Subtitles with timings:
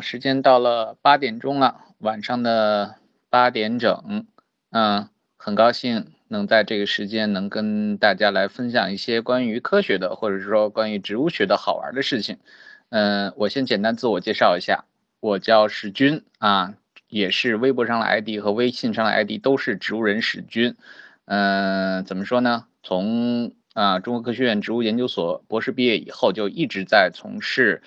[0.00, 2.96] 时间到了八点钟了，晚上的
[3.30, 4.26] 八点整，
[4.70, 12.38] 嗯，很高兴能在这个时间能跟大家来分享一些关于科学的，或者是说关于植物学的好玩的事情。
[12.90, 14.84] 嗯，我先简单自我介绍一下，
[15.20, 16.74] 我叫史军啊，
[17.08, 20.76] 也是微博上的 ID 和微信上的 ID 都是植物人史军。
[21.26, 22.64] 嗯，怎么说呢？
[22.82, 27.82] 从啊中国科学院植物研究所博士毕业以后，就一直在从事。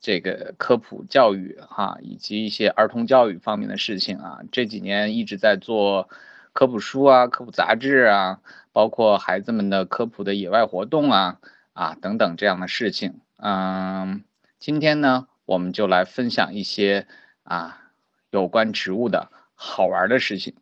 [0.00, 6.08] 这个科普教育哈，以及一些儿童教育方面的事情啊，这几年一直在做
[6.52, 8.40] 科普书啊、科普杂志啊，
[8.72, 11.38] 包括孩子们的科普的野外活动啊
[11.72, 13.20] 啊等等这样的事情。
[13.36, 14.22] 嗯，
[14.58, 17.06] 今天呢，我们就来分享一些
[17.42, 17.90] 啊
[18.30, 20.54] 有关植物的好玩的事情。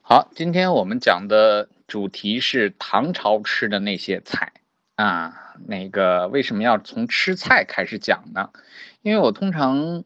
[0.00, 4.52] 好，今天我们讲的主题是唐朝吃的那些菜
[5.00, 5.36] 啊。
[5.66, 8.48] 那个为什么要从吃菜开始讲呢？
[9.02, 10.04] 因为我通常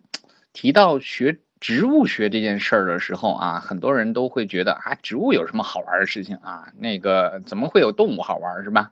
[0.52, 6.73] 提到学植物学这件事儿的时候啊，很多人都会觉得啊，植物有什么好玩的事情啊？
[6.77, 8.91] 那个怎么会有动物好玩是吧？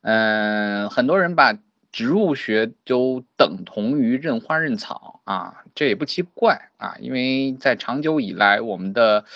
[0.00, 1.58] 嗯，很多人把
[1.92, 9.26] 植物学都等同于认花认草啊，这也不奇怪啊，因为在长久以来我们的。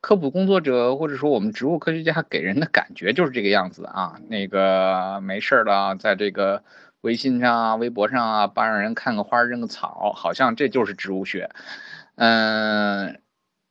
[0.00, 6.62] 科普工作者或者说我们植物科学家给人的感觉就是这个样子啊，那个没事儿了，在这个
[7.00, 11.50] 微信上啊、微博上啊，帮人看个花、认个草，好像这就是植物学。
[12.14, 13.20] 嗯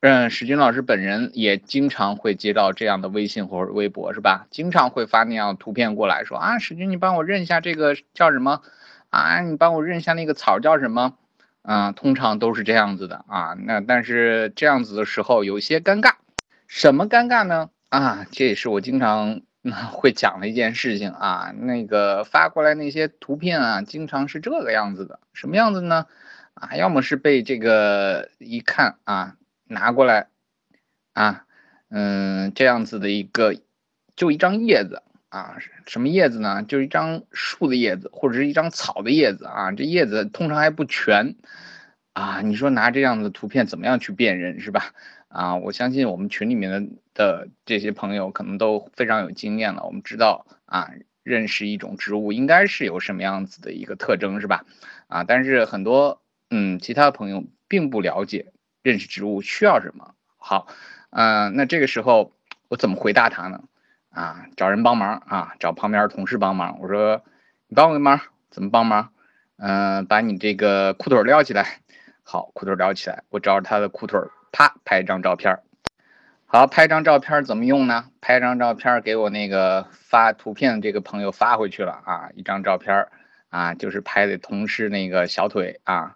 [0.01, 4.47] 嗯，史军老师本人也经常会接到这样的微信或者微博，是吧？
[4.51, 8.61] 经常会发那样图片过来说啊，史军你帮我认一下这个叫什么
[9.09, 9.39] 啊？
[9.41, 11.15] 你帮我认一下那个草叫什么？
[11.67, 13.53] 啊，通常都是这样子的啊。
[13.59, 16.13] 那但是这样子的时候有些尴尬，
[16.65, 17.69] 什么尴尬呢？
[17.89, 19.41] 啊，这也是我经常
[19.91, 21.53] 会讲的一件事情啊。
[21.59, 26.05] 那个发过来那些图片啊，经常是这个样子的，什么样子呢？
[26.53, 30.29] 啊，要么是被这个一看啊，拿过来
[31.11, 31.43] 啊，
[31.89, 33.53] 嗯，这样子的一个，
[34.15, 35.03] 就一张叶子。
[35.29, 36.63] 啊，什么叶子呢？
[36.63, 39.71] 就是一张树的叶子，或者是一张草的叶子啊。
[39.71, 41.35] 这叶子通常还不全
[42.13, 42.41] 啊。
[42.41, 44.93] 你说拿这样的图片怎么样去辨认是吧？
[45.27, 49.83] 啊，我相信我们群里面的的这些朋友可能都非常有经验了。
[49.85, 50.91] 我们知道啊，
[51.23, 54.63] 认识一种植物应该是有什么样子的一个特征是吧？
[55.07, 60.15] 啊，但是很多嗯其他朋友并不了解认识植物需要什么。
[60.37, 60.67] 好，
[61.09, 62.31] 嗯，那这个时候
[62.69, 63.63] 我怎么回答他呢？
[64.17, 66.79] 啊，找人帮忙啊，找旁边同事帮忙。
[66.79, 67.21] 我说，
[67.67, 68.19] 你帮我个忙，
[68.49, 69.11] 怎么帮忙？
[69.57, 71.81] 嗯，把你这个裤腿撩起来。
[72.23, 74.19] 好，裤腿撩起来，我照着他的裤腿，
[74.51, 75.59] 啪，拍一张照片。
[76.47, 78.05] 好，拍张照片怎么用呢？
[78.19, 83.07] 拍张照片给我那个发图片这个朋友发回去了啊，一张照片
[83.49, 86.15] 啊，就是拍的同事那个小腿啊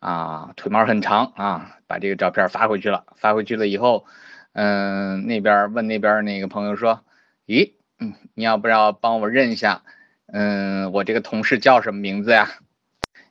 [0.00, 3.04] 啊，腿毛很长啊，把这个照片发回去了。
[3.14, 4.04] 发回去了以后，
[4.52, 7.02] 嗯，那边问那边那个朋友说。
[7.46, 9.84] 咦，嗯，你要不要帮我认一下？
[10.26, 12.58] 嗯，我这个同事叫什么名字呀？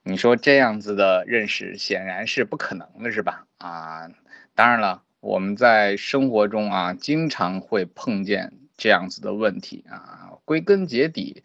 [0.04, 3.46] 你说这样子的认识显然是不可能的，是吧？
[3.58, 4.10] 啊，
[4.54, 10.32] 当然了，我们在生活中啊，经常会碰见这样子的问题啊。
[10.46, 11.44] 归根结底，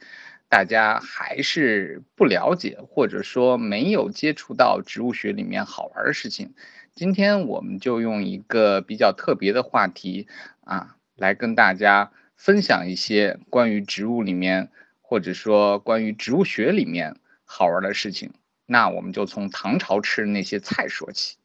[0.49, 6.55] 大家还是不了解，或者说没有接触到植物学里面好玩的事情。
[6.95, 10.29] 今天我们就用一个比较特别的话题
[10.63, 12.13] 啊，来跟大家。
[12.41, 14.71] 分享一些关于植物里面，
[15.03, 18.33] 或者说关于植物学里面好玩的事情。
[18.65, 21.37] 那我们就从唐朝吃的那些菜说起。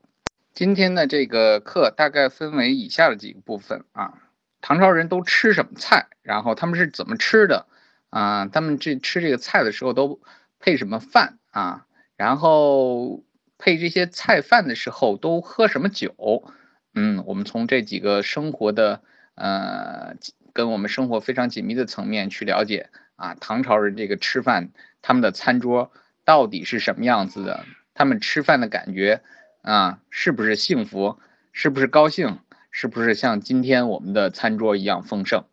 [0.54, 4.22] 今天的这个课大概分为以下的几个部分啊：
[4.62, 6.08] 唐朝人都吃什么菜？
[6.22, 7.68] 然后他们是怎么吃的？
[8.10, 10.22] 啊，他们这吃这个菜的时候都
[10.60, 11.86] 配什么饭啊？
[12.16, 13.26] 然后
[13.58, 16.54] 配这些菜饭的时候都喝什么酒？
[16.94, 19.02] 嗯，我们从这几个生活的
[19.36, 20.16] 呃。
[20.56, 24.70] 跟我们生活非常紧密的层面去了解啊，唐朝人这个吃饭，
[25.02, 25.92] 他们的餐桌
[26.24, 27.66] 到底是什么样子的？
[27.94, 29.22] 他们吃饭的感觉
[29.62, 31.20] 啊，是不是幸福？
[31.52, 32.40] 是不是高兴？
[32.72, 35.44] 是不是像今天我们的餐桌一样丰盛？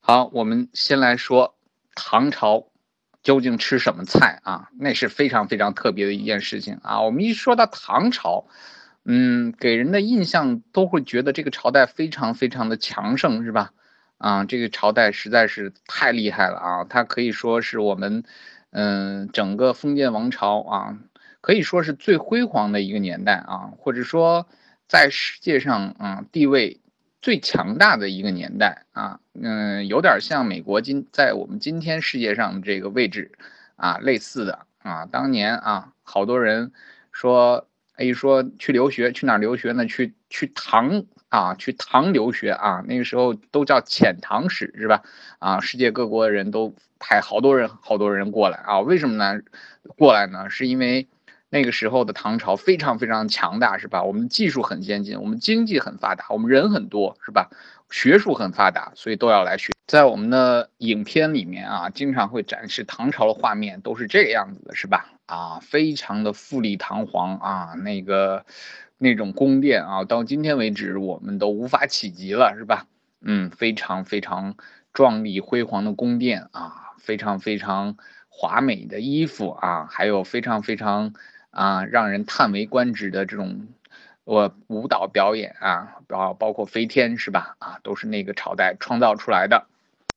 [0.00, 1.56] 好，我们先来说
[1.94, 2.66] 唐朝
[3.22, 4.70] 究竟吃什么菜啊？
[4.76, 7.00] 那是非常非常特别的一件事情啊。
[7.02, 8.48] 我们一说到唐朝，
[9.04, 13.72] 嗯，给人的印象都会觉得这个朝代非常非常的强盛，是吧？
[14.18, 16.84] 啊，这个朝代实在是太厉害了啊！
[16.84, 18.24] 它可以说是我们，
[18.70, 20.98] 嗯，整个封建王朝啊，
[21.40, 24.46] 可以说是最辉煌的一个年代啊，或者说
[24.88, 26.80] 在世界上啊地位
[27.22, 33.32] 最强大的一个年代啊，嗯，有点像美国今在我们今天世界上这个位置
[33.76, 35.06] 啊类似的啊。
[35.06, 36.72] 当年啊，好多人
[37.12, 37.68] 说
[37.98, 39.86] 一说去留学，去哪儿留学呢？
[39.86, 42.82] 去去唐啊，去唐留学啊。
[42.86, 45.02] 那个时候都叫遣唐使是吧？
[45.38, 48.80] 啊，世界各国的人都派好多人，好多人过来啊。
[48.80, 49.40] 为什么呢？
[49.96, 50.50] 过来呢？
[50.50, 51.08] 是因为
[51.50, 54.02] 那个时候的唐朝非常非常强大是吧？
[54.02, 57.50] 我们技术很先进，我们经济很发达，我们人很多是吧？
[57.90, 59.72] 学术很发达，所以都要来学。
[59.86, 65.06] 在我们的影片里面啊，经常会展示唐朝的画面，都是这个样子的，是吧？
[65.24, 68.44] 啊，非常的富丽堂皇啊，那个
[68.98, 72.86] 那种宫殿啊，到今天为止我们都无法企及了，是吧？
[73.22, 74.56] 嗯，非常非常
[74.92, 77.96] 壮丽辉煌的宫殿啊，非常非常
[78.28, 81.14] 华美的衣服啊，还有非常非常
[81.50, 83.68] 啊让人叹为观止的这种。
[84.24, 87.56] 我舞蹈表演啊，包包括飞天是吧？
[87.60, 89.64] 啊，都是那个朝代创造出来的。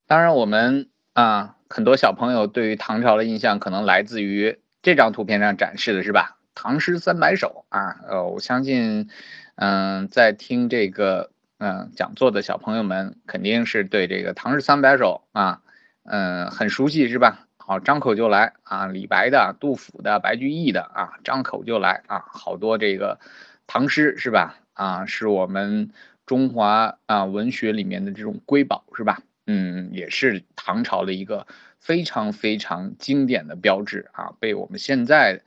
[0.05, 6.35] 当然，我们啊，很多小朋友对于唐朝的印象可能来自于这张图片上展示的是吧？
[6.53, 9.09] 唐诗三百首啊，呃，我相信，
[9.55, 15.61] 嗯，在听这个嗯讲座的小朋友们肯定是对这个唐诗三百首啊，
[16.03, 17.47] 嗯，很熟悉是吧？
[17.57, 23.19] 好，张口就来啊，李白的、杜甫的、白居易的啊，张口就来啊，好多这个。
[23.67, 24.57] 唐诗是吧？
[24.73, 25.91] 啊，是我们
[26.25, 29.21] 中华啊文学里面的这种瑰宝是吧？
[29.47, 31.47] 嗯，也是唐朝的一个
[31.79, 35.41] 非常非常经典的标志啊，被我们现在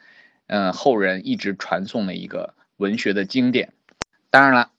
[0.46, 3.73] 嗯后人一直传颂的一个文学的经典。
[4.31, 4.70] 当然了，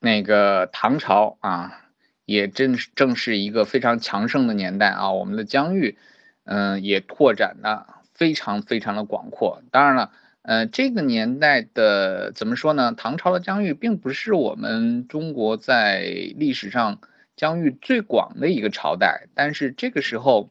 [0.00, 1.80] 那个唐朝啊，
[2.24, 5.98] 也正正是一个非常强盛的年代啊，我们的疆域
[6.44, 9.62] 嗯也拓展的非常非常的广阔。
[9.70, 10.12] 当然了。
[10.46, 12.92] 呃，这个年代的怎么说呢？
[12.94, 16.02] 唐朝的疆域并不是我们中国在
[16.36, 16.98] 历史上
[17.34, 20.50] 疆域最广的一个朝代，但是这个时候，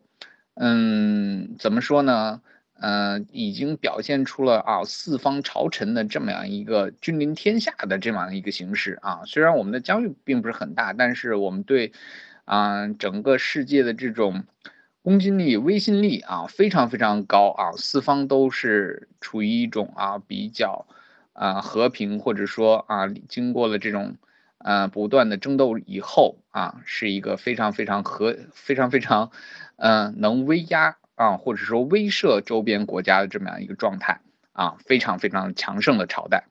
[0.56, 2.42] 嗯，怎么说呢？
[2.80, 9.22] 嗯，已经表现出了啊四方朝臣的这么样一个君临天下的这么样一个形式啊。
[9.26, 11.94] 虽然我们的疆域并不是很大，但是我们对
[12.46, 14.44] 啊整个世界的这种。
[15.06, 17.74] 公信力、威信力啊，非常非常高啊！
[17.76, 20.88] 四方都是处于一种啊比较
[21.34, 24.16] 啊和平，或者说啊经过了这种
[24.60, 29.30] 呃不断的争斗以后啊，是一个非常非常和非常非常
[29.76, 34.22] 嗯能威压啊或者说威慑周边国家的这么样一个状态
[34.52, 36.46] 啊，非常非常强盛的朝代。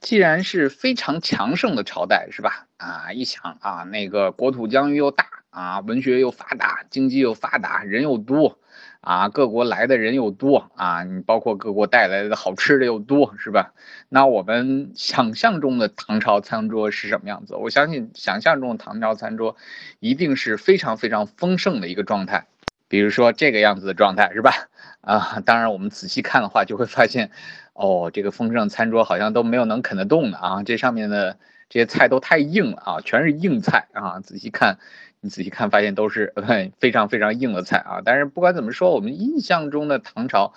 [0.00, 2.66] 既然是非常强盛的朝代，是吧？
[2.78, 5.26] 啊，一想啊，那个国土疆域又大。
[5.50, 8.60] 啊，文学又发达，经济又发达，人又多，
[9.00, 13.74] 啊，各国来的人又多，啊，你包括各国带来的好吃的又多，是吧？
[14.08, 17.56] 那我们想象中的唐朝餐桌是什么样子？
[17.56, 19.56] 我相信想象中的唐朝餐桌
[19.98, 22.46] 一定是非常非常丰盛的一个状态，
[22.90, 24.52] 比如说这个样子的状态，是吧？
[25.00, 27.30] 啊，当然我们仔细看的话，就会发现，
[27.72, 31.38] 哦，这个丰盛餐桌好像都没有能啃得动的啊，这上面的
[31.68, 34.78] 这些菜都太硬了啊，全是硬菜啊，仔细看。
[35.22, 36.32] 你仔细看，发现都是
[36.78, 38.00] 非常非常硬的菜啊！
[38.02, 40.54] 但是不管怎么说，我们印象中的唐朝，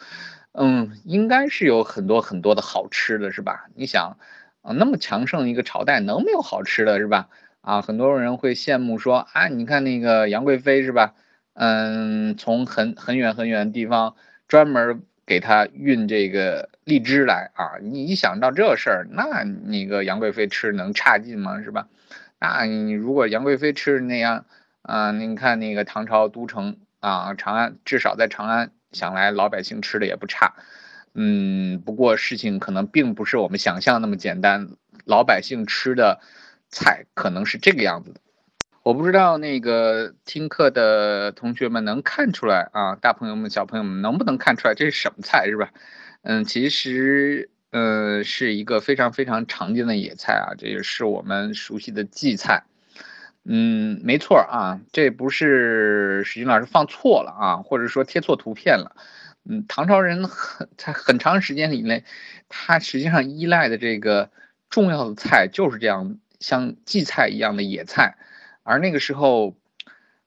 [0.54, 3.66] 嗯，应该是有很多很多的好吃的，是吧？
[3.76, 4.18] 你想，
[4.62, 7.28] 啊，那么强盛一个朝代，能没有好吃的，是吧？
[7.60, 11.14] 啊，很多人会羡慕说，啊，你看那个杨贵妃，是吧？
[11.54, 14.16] 嗯，从很很远很远的地方
[14.48, 17.78] 专门给他运这个荔枝来啊！
[17.82, 21.62] 你一想到这事儿，那那个杨贵妃吃能差劲吗？
[21.62, 21.88] 是吧？
[22.40, 24.46] 那你如果杨贵妃吃那样，
[24.82, 30.56] 啊，你看那个唐朝都城啊，长安，至少在长安，想来老百姓吃的也不差。
[31.14, 34.70] 嗯，不过事情可能并不是我们想象那么简单，
[35.06, 36.20] 老百姓吃的
[36.70, 38.20] 菜可能是这个样子的。
[38.84, 45.72] 我不知道那个听课的同学们能看出来啊，大朋友们、小朋友们能不能看出来这是什么菜，是吧？
[46.22, 47.50] 嗯，其实。
[47.74, 52.66] 呃，是一个非常非常常见的野菜啊，这也是我们熟悉的荠菜。
[53.46, 58.96] 嗯，没错啊，这不是史军老师放错了啊，或者说贴错图片了。
[59.50, 62.04] 嗯，唐朝人很在很长时间以内，
[62.48, 64.30] 他实际上依赖的这个
[64.70, 68.18] 重要的菜就是这样像荠菜一样的野菜，
[68.64, 69.56] 而那个时候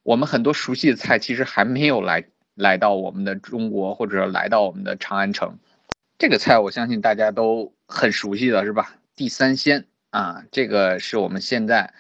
[0.02, 2.24] 我们很多熟悉的菜其实还没有来
[2.54, 5.58] 来到我们的中国，或者来到我们的长安城。
[6.18, 8.94] 这个菜我相信大家都很熟悉的是吧？
[9.16, 11.92] 地三鲜啊，这个是我们现在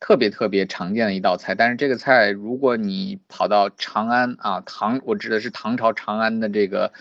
[0.00, 1.54] 特别特别常见的一道菜。
[1.54, 6.92] 但是这个菜，如果你跑到长安啊，唐，我指的是唐朝长安的这个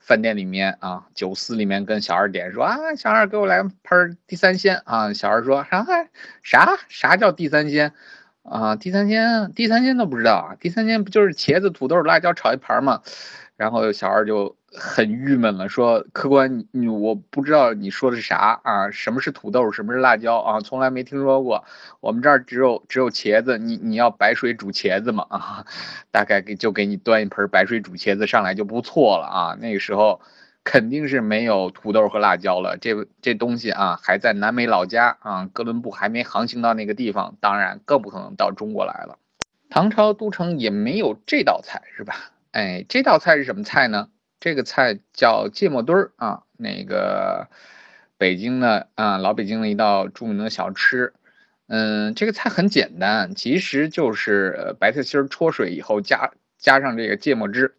[0.00, 5.12] 饭店里面啊，酒肆里面跟小二点说啊，小二给我来盆地三鲜啊。
[5.12, 5.86] 小二说啥
[6.42, 7.92] 啥啥叫地三鲜
[8.50, 8.76] 啊？
[8.76, 10.56] 地三鲜地三鲜都不知道啊？
[10.60, 13.02] 地三鲜不就是茄子、土豆、辣椒炒一盘吗？
[13.56, 18.90] 然后小二就很郁闷了，说：“客官，你我不知道你说的是啥啊？
[18.92, 19.72] 什么是土豆？
[19.72, 20.60] 什么是辣椒啊？
[20.60, 21.64] 从来没听说过。
[21.98, 25.26] 我们这儿只有只有茄子，你你要白水煮茄子吗？
[25.28, 25.66] 啊，
[26.12, 29.58] 大概给就给你端一盆白水煮茄子上来就不错了啊。
[29.60, 30.20] 那个时候
[30.70, 39.18] 肯定是没有土豆和辣椒了，这这东西啊还在南美老家啊，哥伦布还没航行到那个地方，当然更不可能到中国来了。
[39.70, 44.10] 唐朝都城也没有这道菜，是吧？”哎，这道菜是什么菜呢？
[44.40, 47.48] 这个菜叫芥末墩儿啊，那个
[48.18, 51.14] 北京的啊，老北京的一道著名的小吃。
[51.68, 57.74] 嗯，这个菜很简单，其实就是白菜心儿焯水以后加加上这个芥末汁。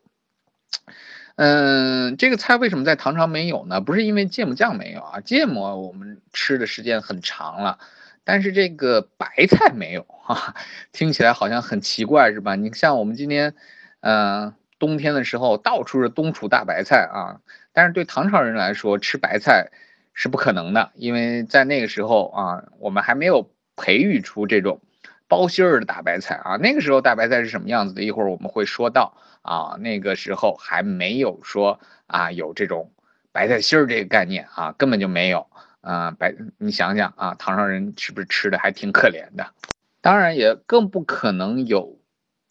[1.41, 3.79] 嗯，这个菜为什么在唐朝没有呢？
[3.79, 7.79] 不是因为芥末酱没有啊，芥末我们吃的时间很长了，
[8.25, 10.53] 但是这个白菜没有哈，
[10.91, 12.55] 听起来好像很奇怪是吧？
[12.55, 13.55] 你像我们今天，
[14.01, 14.53] 嗯。
[14.79, 17.41] 冬天的时候，到处是冬储大白菜啊！
[17.73, 19.71] 但是对唐朝人来说，吃白菜
[20.13, 24.79] 是不可能的，因为在那个时候啊，我们还没有培育出这种
[25.27, 26.55] 包心儿的大白菜啊。
[26.55, 28.01] 那个时候大白菜是什么样子的？
[28.01, 29.77] 一会儿我们会说到啊。
[29.79, 32.91] 那个时候还没有说啊有这种
[33.31, 35.47] 白菜心儿这个概念啊，根本就没有
[35.81, 36.11] 啊。
[36.11, 39.53] 白，你想想啊，唐朝人是不是吃的还挺可怜的？
[40.01, 41.97] 当然也更不可能有。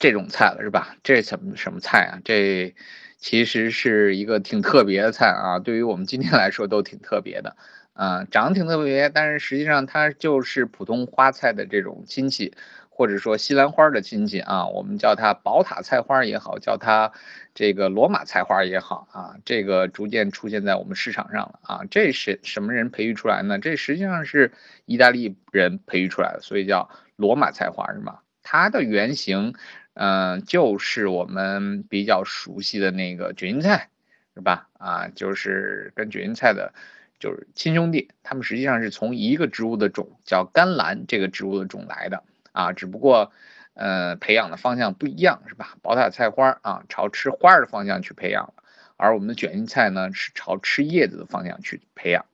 [0.00, 0.95] 这种菜了是吧？
[1.02, 2.21] 这什么什么菜啊？
[2.25, 2.76] 这
[3.16, 7.57] 其实是一个挺特别的菜啊，对于我们今天来说都挺特别的，
[7.95, 12.54] 啊，长得挺特别，但是实际上它就是普通花菜的这种亲戚，
[12.99, 17.12] 或者说西兰花的亲戚啊，我们叫它宝塔菜花也好，叫它
[17.55, 23.61] 这个罗马菜花也好啊，这个逐渐出现在我们市场上了啊，这是什么人培育出来呢？
[23.61, 24.50] 这实际上是
[24.85, 28.19] 意大利人培育出来的，所以叫罗马菜花是吗？
[28.43, 29.55] 它的原型。
[30.00, 33.90] 嗯，就是我们比较熟悉的那个卷心菜，
[34.35, 34.69] 是吧？
[34.78, 36.73] 啊，就是跟卷心菜的，
[37.19, 42.23] 就是亲兄弟，他们实际上是从一个植物的种叫甘蓝这个植物的种来的
[42.59, 43.31] 啊，只不过，
[43.75, 45.77] 呃，培养的方向不一样，是吧？
[45.81, 48.55] 宝塔菜花啊，朝吃花的方向去培养了，
[48.97, 52.25] 而我们的卷心菜呢，是朝吃叶子的方向去培养。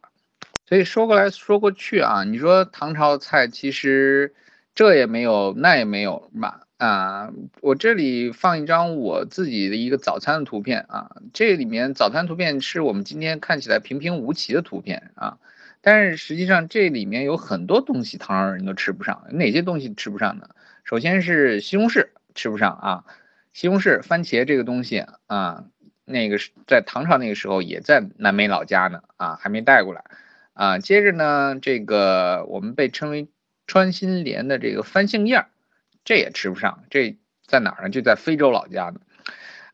[0.66, 4.34] 所以说过来说过去啊，你说唐朝菜其实
[4.74, 6.62] 这也没有，那也没有，是吧？
[6.78, 15.36] 啊，我这里放一张我自己的一个早餐的图片啊，这里面早餐图片是我们今天看起来平平无奇的图片啊，
[15.84, 20.48] 但是实际上这里面有很多东西唐朝人都吃不上，哪些东西吃不上呢？
[20.82, 23.04] 首先是西红柿吃不上啊，
[23.52, 25.66] 西红柿、番茄这个东西啊，
[26.06, 30.04] 那个是在唐朝那个时候也在南美老家呢啊，还没带过来
[30.54, 30.78] 啊。
[30.78, 33.28] 接着呢，这个我们被称为
[33.66, 35.48] 穿心莲的这个番杏叶儿。
[36.02, 37.90] 这也吃不上，这在哪儿呢？
[37.90, 39.00] 就在非洲老家呢，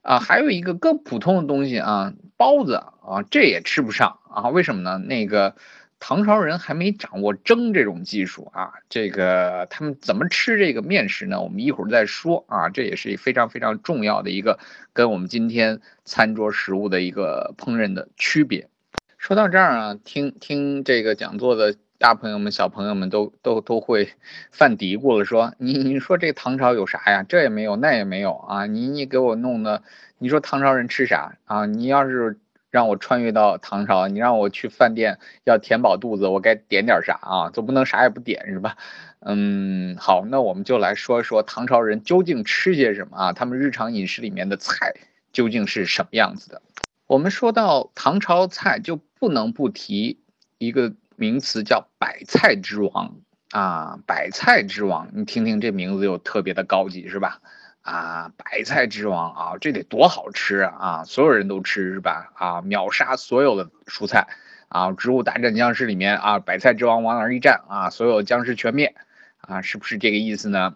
[0.02, 4.99] 啊，还有一个更普通的东西啊，包子啊，这也吃不上啊，为什么呢？
[4.99, 5.57] 那个
[6.00, 11.40] 唐朝人还没掌握蒸这种技术啊，这个他们怎么吃这个面食呢？
[11.40, 14.59] 我们一会儿再说啊，这也是非常非常重要的一个
[14.92, 18.69] 跟我们今天餐桌食物的一个烹饪的区别。
[19.19, 21.76] 说到这儿啊，听听这个讲座的。
[22.00, 24.09] 大朋友们、小朋友们都都都会
[24.50, 27.23] 犯嘀咕了，说你你说这唐朝有啥呀？
[27.28, 28.64] 这也没有，那也没有啊！
[28.64, 29.83] 你你给我弄的，
[30.16, 31.66] 你说唐朝人吃啥啊？
[31.66, 32.38] 你要是
[32.70, 37.50] 让我穿越到唐朝，你让我去饭店要填饱肚子，我该点点啥啊？
[37.50, 38.76] 总不能啥也不点是吧？
[39.20, 43.32] 嗯，好，那我们就来说说唐朝人究竟吃些什么啊？
[43.32, 44.94] 他们日常饮食里面的菜
[45.32, 46.62] 究竟是什么样子的？
[47.06, 50.20] 我们说到唐朝菜，就不能不提
[50.58, 50.94] 一个。
[51.16, 53.16] 名词叫百菜之王
[53.50, 57.42] 啊，百菜之王，你听听这名字又特别的高级是吧？
[57.82, 61.04] 啊，白菜之王啊，这得多好吃啊！
[61.04, 62.32] 所有人都吃是吧？
[62.34, 64.28] 啊，秒杀所有的蔬菜
[64.68, 68.94] 啊，植物大战僵尸里面啊，百菜之王往哪一站啊，所有僵尸全灭
[69.40, 70.75] 啊，是不是这个意思呢？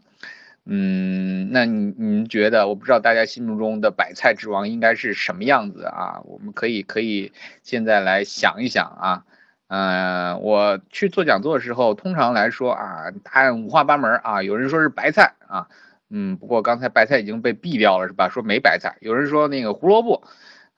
[0.66, 6.23] 嗯，那你你觉得，我不知道大家心目中的白菜之王应该是什么样子啊？
[6.25, 7.32] 我们可以可以
[7.62, 9.25] 现在来想一想啊。
[9.68, 14.42] 嗯，我去做讲座的时候，通常来说啊，答案五花八门啊。
[14.42, 15.68] 有人说是白菜啊，
[16.11, 18.28] 嗯，不过刚才白菜已经被毙掉了，是吧？
[18.28, 18.96] 说没白菜。
[19.00, 20.23] 有人说那个胡萝卜，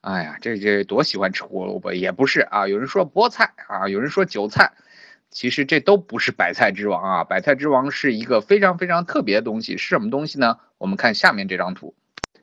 [0.00, 2.68] 哎呀，这这多喜欢吃胡萝卜，也不是啊。
[2.68, 4.72] 有人说菠菜啊，有人说韭菜，
[5.30, 7.24] 其实这都不是白菜之王啊。
[7.24, 10.58] 白菜之王是一个非常非常特别的东西，是什么东西呢？
[10.78, 11.94] 我们看下面这张图，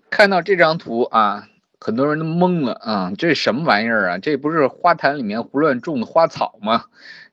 [0.10, 1.48] 看到这张图啊。
[1.80, 4.18] 很多人都懵了啊，这什么玩意儿啊？
[4.18, 6.86] 这不是花坛里面胡乱种的花草吗？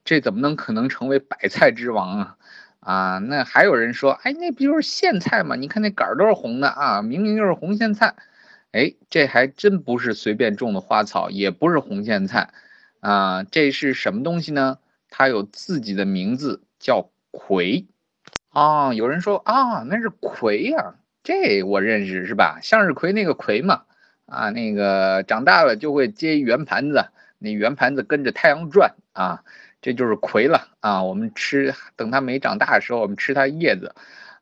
[0.04, 2.37] 这怎么能可能成为百菜之王啊？
[2.81, 5.55] 啊，那还有人说，哎，那不就是苋菜吗？
[5.57, 8.15] 你看那杆儿都是红的啊，明明就是红苋菜。
[8.73, 12.51] 哎，这还真不是随便种的花草，也不是红苋菜，
[13.01, 14.79] 啊，这是什么东西呢？
[15.09, 17.87] 它有自己的名字，叫葵。
[18.51, 22.61] 啊，有人说啊，那是葵呀，这我认识是吧？
[22.63, 23.83] 向日葵那个葵嘛，
[24.27, 27.07] 啊，那个长大了就会结圆盘子，
[27.39, 29.43] 那圆盘子跟着太阳转啊，
[29.81, 31.03] 这就是葵了啊。
[31.03, 33.95] 我们吃，等它没长大的时候，我们吃它叶子，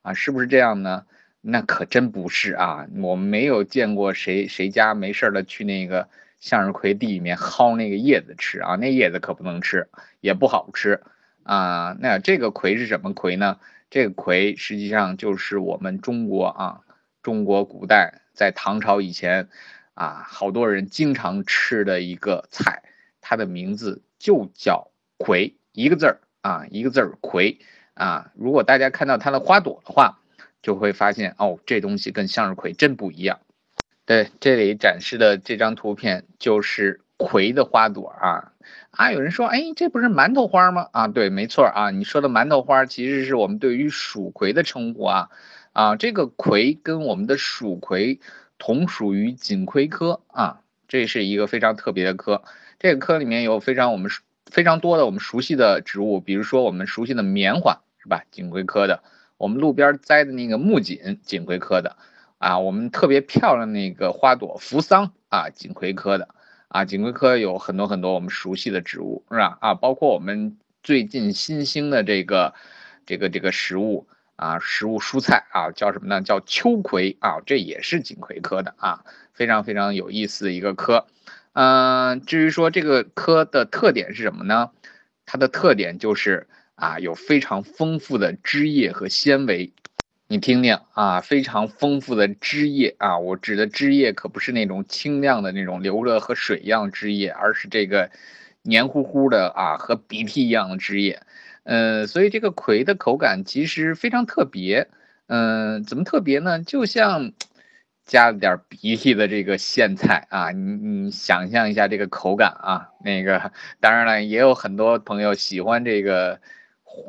[0.03, 1.05] 啊，是不是这样呢？
[1.41, 2.89] 那可真不是啊！
[2.97, 6.09] 我们没有见过谁谁家没事了去那个
[6.41, 9.89] 向日葵地里面薅那个叶子吃啊，那叶子可不能吃，
[10.21, 11.01] 也不好吃
[11.45, 11.97] 啊。
[12.01, 13.61] 那这个葵是什么葵呢？
[13.89, 16.81] 这个葵实际上就是我们中国啊，
[17.23, 19.49] 中国古代在唐朝以前
[19.95, 22.83] 啊，好多人经常吃的一个菜，
[23.21, 27.59] 它的名字就叫葵，一个字儿啊，一个字儿葵
[27.93, 28.33] 啊。
[28.35, 30.21] 如果大家看到它的花朵的话，
[30.63, 33.41] 就会发现哦，这东西跟向日葵真不一样。
[34.07, 38.53] 对，这里展示的这张图片就是葵的花朵啊
[38.91, 39.13] 啊！
[39.13, 40.89] 有人说，哎，这不是馒头花吗？
[40.93, 45.29] 啊，对，没错啊，你说的馒头花其实是我们对于蜀葵的称呼啊
[45.73, 48.21] 啊，这个葵跟我们的蜀葵
[48.57, 52.43] 同属于锦葵科啊，这是一个非常特别的科。
[52.79, 54.11] 这个科里面有非常我们
[54.51, 58.25] 非常多的我们熟悉的植物，比如说我们熟悉的棉花是吧？
[58.31, 59.03] 锦葵科的。
[59.37, 61.97] 我们路边栽的那个木槿，锦葵科的，
[62.39, 66.29] 啊，我们特别漂亮那个花朵扶桑，啊，锦葵科的，
[66.67, 69.57] 啊，锦葵科有很多很多我们熟悉的植物，是吧？
[69.61, 72.53] 啊，包括我们最近新兴的这个，
[73.07, 76.21] 这个这个食物，啊，食物蔬菜，啊，叫什么呢？
[76.21, 81.07] 叫秋葵，啊，这也是锦葵科的，啊，非常非常有意思的一个科，
[81.61, 84.71] 嗯，至于说这个科的特点是什么呢？
[85.27, 86.47] 它的特点就是。
[86.81, 89.73] 啊，有非常丰富的汁液和纤维，
[90.29, 98.13] 你听听啊，非常丰富的汁液啊，我指的汁液可不是那种清亮的那种流着和水一样汁液，而是这个
[98.63, 101.21] 黏糊糊的啊，和鼻涕一样的汁液。
[101.65, 104.87] 嗯，所以这个葵的口感其实非常特别。
[105.27, 106.63] 嗯，怎么特别呢？
[106.63, 107.33] 就像。
[108.09, 116.41] 加了点鼻涕的这个苋菜啊，你你想象一下这个口感啊，那个当然了，也有很多朋友喜欢这个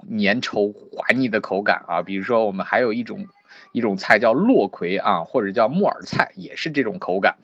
[0.10, 3.28] 粘稠滑腻的口感啊，比如说我们还有一种
[3.72, 7.38] 一种菜叫落葵啊，或者叫木耳菜，也是这种口感。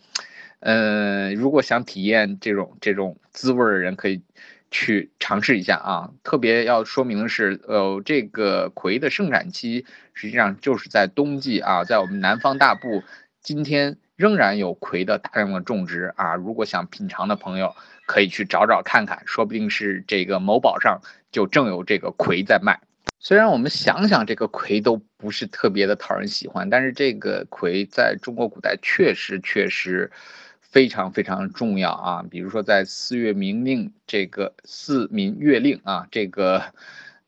[0.59, 4.21] 嗯，如果想体验这种这种滋味的人，可以
[4.69, 6.11] 去尝试一下啊。
[6.23, 13.01] 特别要说明的是，呃，这个葵的盛产期实际上就是在冬季啊，在我们南方大部。
[13.45, 16.33] 今天仍然有葵的大量的种植啊！
[16.33, 17.75] 如果想品尝的朋友，
[18.07, 20.99] 可以去找找看看，说不定是这个某宝上
[21.31, 22.81] 就正有这个葵在卖。
[23.19, 30.11] 虽然我们想想这个葵都不是特别的讨人喜欢，但是这个葵在中国古代确实确实
[30.59, 32.25] 非常非常重要啊！
[32.27, 36.63] 比如说在《四月明令》这个《四民月令》啊，这个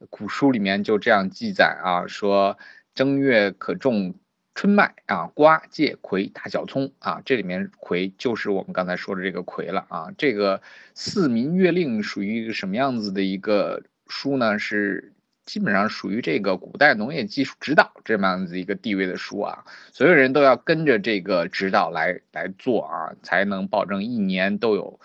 [0.10, 2.58] 古书里面就这样记载啊，说
[2.96, 4.16] 正月可种。
[4.58, 10.08] 春麦啊，瓜、芥、葵、大小葱啊，这里面葵就是我们刚才说的这个葵了啊。
[10.18, 10.58] 这个
[10.96, 14.58] 《四民月令》属于一个什么样子的一个书呢？
[14.58, 15.14] 是
[15.46, 19.64] 基本上属于这个古代农业技术指导这么样子一个地位的书啊。
[19.92, 25.00] 所有人都要跟着这个指导来来做啊，才能保证一年都有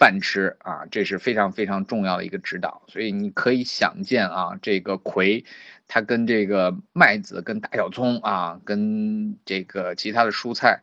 [0.00, 0.86] 饭吃啊。
[0.90, 2.82] 这是非常非常重要的一个指导。
[2.88, 5.44] 所以你可以想见啊，这个葵。
[5.92, 10.82] 它跟这个麦子、跟大小葱啊、跟这个其他的蔬菜，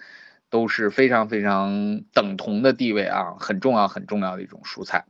[0.49, 5.06] 都是非常非常等同的地位啊，很重要很重要的一种蔬菜。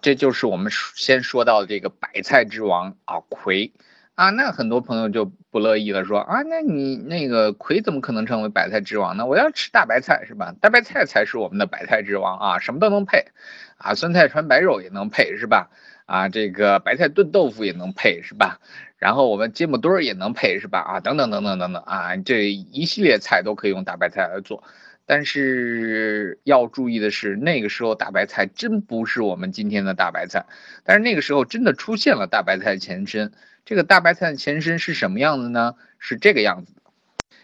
[0.00, 3.74] 这就是我们先说到的这个白菜之王啊，葵
[4.18, 4.30] 啊。
[4.30, 9.24] 那很多朋友就不乐意了，说啊，那你那个葵怎么可能成为白菜之王呢？
[9.26, 10.52] 我要吃大白菜是吧？
[10.60, 13.26] 大白菜才是我们的白菜之王啊，什么都能配
[13.78, 15.70] 啊，酸菜穿白肉也能配是吧？
[16.06, 18.58] 啊，这个白菜炖豆腐也能配是吧？
[18.98, 20.80] 然后我们芥末墩儿也能配是吧？
[20.80, 24.64] 啊，等等等等等等啊，这一系列菜都可以用大白菜来做。
[25.06, 30.44] 但是要注意的是，那个时候大白菜真不是我们今天的大白菜。
[30.84, 33.32] 但是那个时候真的出现了大白菜前身。
[33.68, 35.74] 这个大白菜的前身是什么样子呢？
[35.98, 36.72] 是这个样子。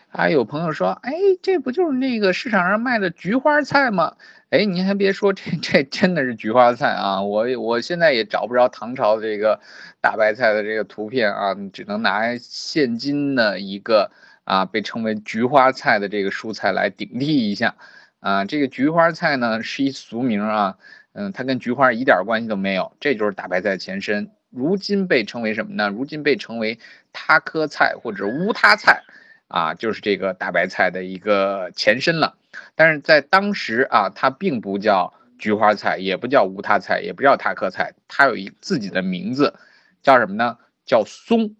[0.08, 4.16] 还有朋友说，哎，这不就是那个市场上卖的菊花菜吗？
[4.48, 7.20] 哎，您还别说，这这真的是菊花菜啊！
[7.20, 9.60] 我我现在也找不着唐朝的这个
[10.00, 14.10] 大白菜的这个图片啊，只能拿现今的一个
[14.44, 17.74] 啊被称为菊花菜的这个蔬菜来顶替一下
[18.20, 18.46] 啊。
[18.46, 20.78] 这个菊花菜呢是一俗名啊，
[21.12, 24.30] 嗯，它跟菊花一点关系都没有，这就是大白菜前身。
[24.54, 25.88] 如今被称为什么呢？
[25.88, 26.78] 如今被称为
[27.12, 29.02] 他科菜或者乌他菜。
[29.48, 32.34] 啊，就是这个大白菜的一个前身了。
[32.74, 39.54] 但是在当时啊，它并不叫菊花菜，也不叫乌他菜，也不叫塔克菜，它有一自己的名字，
[40.02, 40.58] 叫什么呢？
[40.84, 41.54] 叫松。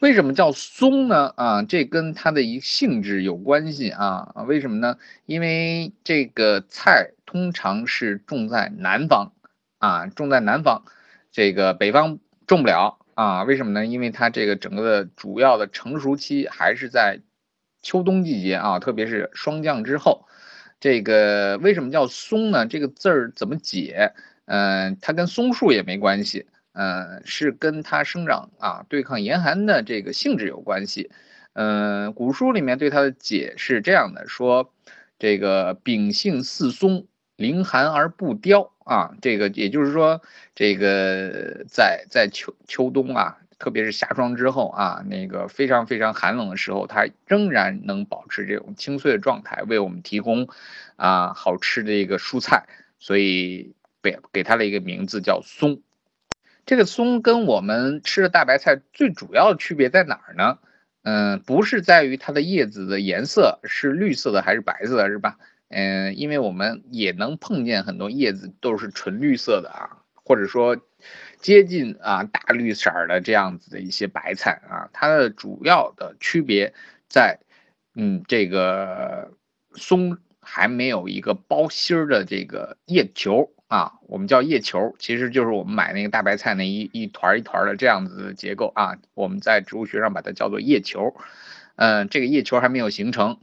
[0.00, 1.32] 为什么叫松呢？
[1.36, 4.34] 啊，这跟它的一性质有关系啊。
[4.46, 4.98] 为什么呢？
[5.24, 9.32] 因为这个菜通常是种在南方
[9.78, 10.82] 啊，种在南方，
[11.32, 13.42] 这个北方种不了啊。
[13.42, 13.84] 为什么呢？
[13.84, 17.18] 因为它这个整个的主要的成熟期还是在
[17.82, 20.26] 秋冬季节啊，特别是霜降之后。
[20.78, 22.66] 这个为什么叫松呢？
[22.66, 24.12] 这个字儿怎么解？
[24.46, 26.46] 嗯，它跟松树也没关系。
[26.74, 31.10] 嗯，是跟它生长啊，对抗严寒的这个性质有关系。
[31.52, 34.72] 嗯，古书里面对它的解是这样的：说
[35.18, 39.14] 这个秉性似松，凌寒而不凋啊。
[39.20, 40.22] 这个也就是说，
[40.54, 50.48] 这个在在秋秋冬啊，特别是夏霜之后啊，那个非常非常寒冷的时候，它仍然能保持这种青翠的状态，为我们提供
[50.96, 52.66] 啊好吃的一个蔬菜，
[52.98, 55.80] 所以给给它了一个名字叫松。
[56.64, 60.58] 这个松跟我们吃的大白菜最主要的区别在哪儿呢？
[61.04, 65.36] 嗯，不是在于它的叶子的颜色是绿色的还是白色的，是吧？
[65.72, 70.76] 嗯，因为我们也能碰见很多叶子都是纯绿色的啊，或者说
[71.40, 76.74] 接近啊大绿色儿的这样子的一些白菜啊，它的主要的区别
[77.08, 77.40] 在，
[77.96, 79.32] 嗯，这个
[79.74, 83.50] 松还没有一个包心儿的这个叶球。
[83.72, 88.98] 啊，我们叫叶球，其实就是我们买那个大白菜那一一团一团的这样子的结构啊。
[89.14, 91.16] 我们在植物学上把它叫做叶球，
[91.76, 93.38] 嗯，这个叶球还没有形成，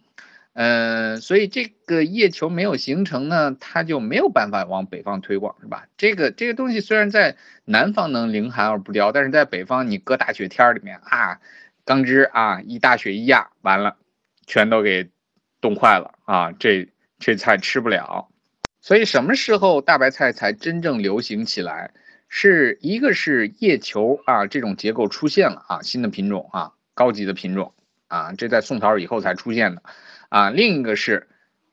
[0.61, 5.87] 嗯，所以这个叶球没有形成呢，它就没有办法往北方推广，是吧？
[5.95, 11.39] 这个这个东西虽然在南方能凌寒而不凋，但是在北方你搁大雪天里面啊，
[11.85, 13.95] 钢枝啊一大雪一压，完了
[14.47, 15.09] 全都给
[15.61, 18.27] 冻坏了啊，这这菜吃不了。
[18.81, 21.91] 所以什么时候大白菜才真正流行起来？
[22.27, 27.73] 是一个是叶球啊这种结构出现了啊新的品种啊高级的品种
[28.09, 29.81] 啊这在宋朝以后才出现的
[30.29, 31.27] 啊另一个是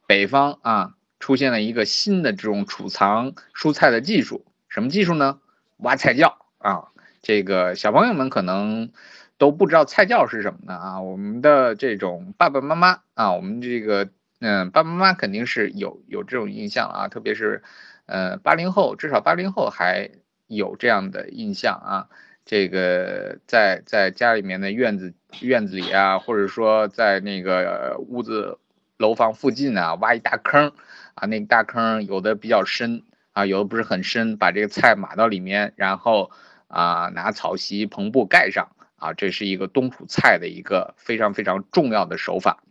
[0.07, 5.38] 北方啊出现了一个新的这种储藏蔬菜的技术什么技术呢？
[5.77, 6.88] 挖菜窖啊
[7.23, 8.90] 这个小朋友们可能
[9.38, 14.11] 都不知道菜窖是什么呢啊我们的这种爸爸妈妈啊我们这个。
[14.38, 17.62] 嗯，爸爸妈妈肯定是有有这种印象啊，特别是，
[18.05, 20.11] 呃，八零后，至少八零后还
[20.47, 22.09] 有这样的印象啊。
[22.46, 28.59] 这个在在家里面的院子院子里啊，或者说在那个屋子
[28.96, 30.72] 楼房附近啊，挖一大坑
[31.14, 36.30] 啊，那个大坑有的比较深啊，有的不是很深，把这个菜码到里面，然后
[36.68, 42.62] 啊拿草席篷布盖上啊，这是一个冬储菜的一个非常非常重要的手法。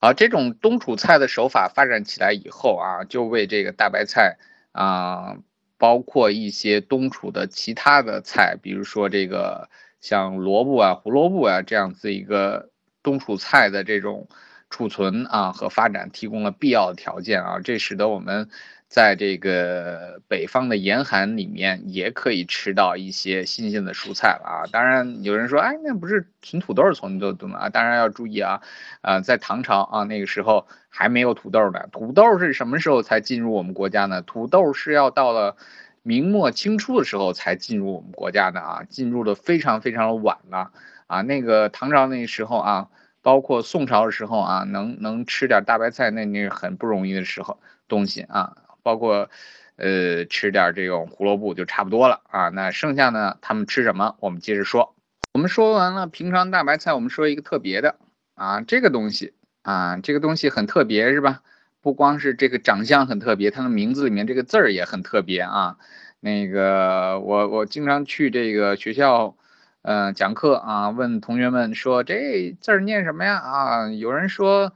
[0.00, 4.38] 啊，这种冬储菜的手法发展起来以后啊，就为这个大白菜
[4.72, 5.36] 啊，
[5.80, 12.68] 包括一些冬储的其他的菜，比如说这个像萝卜啊、胡萝卜啊这样子一个
[13.02, 14.28] 冬储菜的这种
[14.68, 18.50] 储存啊和发展提供了必要的条件啊，这使得我们。
[18.90, 24.66] 在这个北方的严寒里面，也可以吃到一些新鲜的蔬菜了啊！
[24.72, 27.68] 当然，有人说，哎，那不是纯土豆从都懂啊？
[27.68, 28.62] 当然要注意啊！
[29.00, 31.86] 啊，在唐朝啊，那个时候还没有土豆呢。
[31.92, 34.22] 土豆是什么时候才进入我们国家呢？
[34.22, 35.56] 土豆是要到了
[36.02, 40.72] 明末清初的时候才进入我们国家的啊，进入的非常非常的晚了
[41.06, 41.22] 啊！
[41.22, 42.88] 那个唐朝那个时候啊，
[43.22, 48.56] 包括宋朝的时候啊，能能吃点大白菜，那那是很不容易的时候东西啊。
[48.90, 49.30] 包括，
[49.76, 52.48] 呃，吃点这种胡萝卜就差不多了啊。
[52.48, 54.16] 那剩下呢，他们吃什么？
[54.18, 54.96] 我们接着说。
[55.32, 57.94] 我们说完了平常大白菜，我们说一个特别的
[58.34, 61.42] 啊，这个东西啊，这个东西很特别是吧？
[61.80, 65.76] 不光是这个长相很特别，它的名字里面这个字儿也很特别啊。
[66.18, 69.36] 那个我我经常去这个学校，
[69.82, 73.36] 嗯，讲课啊，问同学们说这字儿念什么呀？
[73.36, 74.72] 啊，有人说。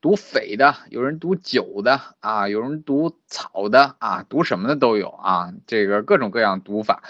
[0.00, 7.02] 读匪的，有人读酒的啊，有人读草的啊，读什么的都有啊，这个各种各样读法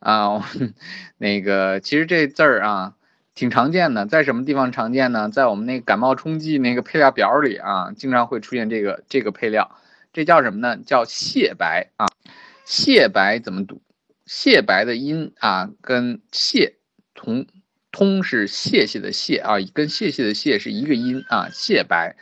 [0.00, 0.44] 啊，
[1.18, 2.94] 那个其实这字儿啊
[3.34, 5.28] 挺常见的，在什么地方常见呢？
[5.28, 9.70] 在我们那个感冒冲剂那个配料表里啊，经常会出现这个这个配料，
[10.12, 10.76] 这叫什么呢？
[10.84, 12.06] 叫蟹白啊，
[12.64, 13.80] 蟹白怎么读？
[14.26, 16.74] 蟹白的音啊，跟蟹
[17.14, 17.46] 同
[17.92, 22.16] 通是谢谢的谢啊，跟谢谢的谢是一个音啊，蟹白。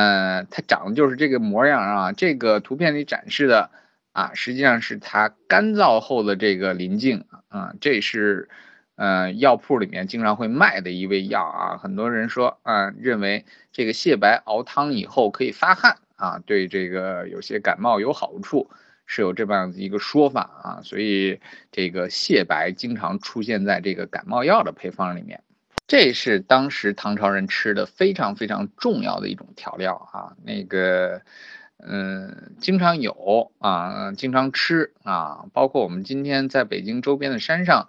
[0.00, 2.12] 嗯，它长得就是这个模样啊。
[2.12, 3.68] 这个图片里展示的
[4.12, 7.74] 啊，实际上是它干燥后的这个鳞茎啊。
[7.80, 8.48] 这是
[8.94, 18.70] 嗯，药铺里面经常会卖的一味药啊，很多人说啊，认为这个蟹白熬汤以后可以发汗啊，对这个有些感冒有好处，
[19.04, 21.40] 是有这么样子一个说法啊，所以
[21.72, 25.42] 这个蟹白经常出现在这个感冒药的配方里面，
[25.88, 31.22] 这是当时唐朝人吃的非常非常重要的一种调料啊，那个
[31.78, 37.88] 嗯，经常有啊，经常吃啊，包括我们今天在北京周边的山上。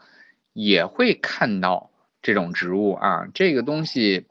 [0.52, 4.26] 也会看到这种植物啊，这个东西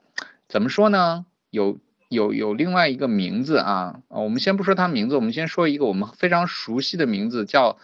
[0.47, 1.25] 怎么说呢？
[1.49, 1.79] 有
[2.09, 7.79] 有有另外一个名字啊，我们先不说它名字，我们先说一个我们非常熟悉的名字，叫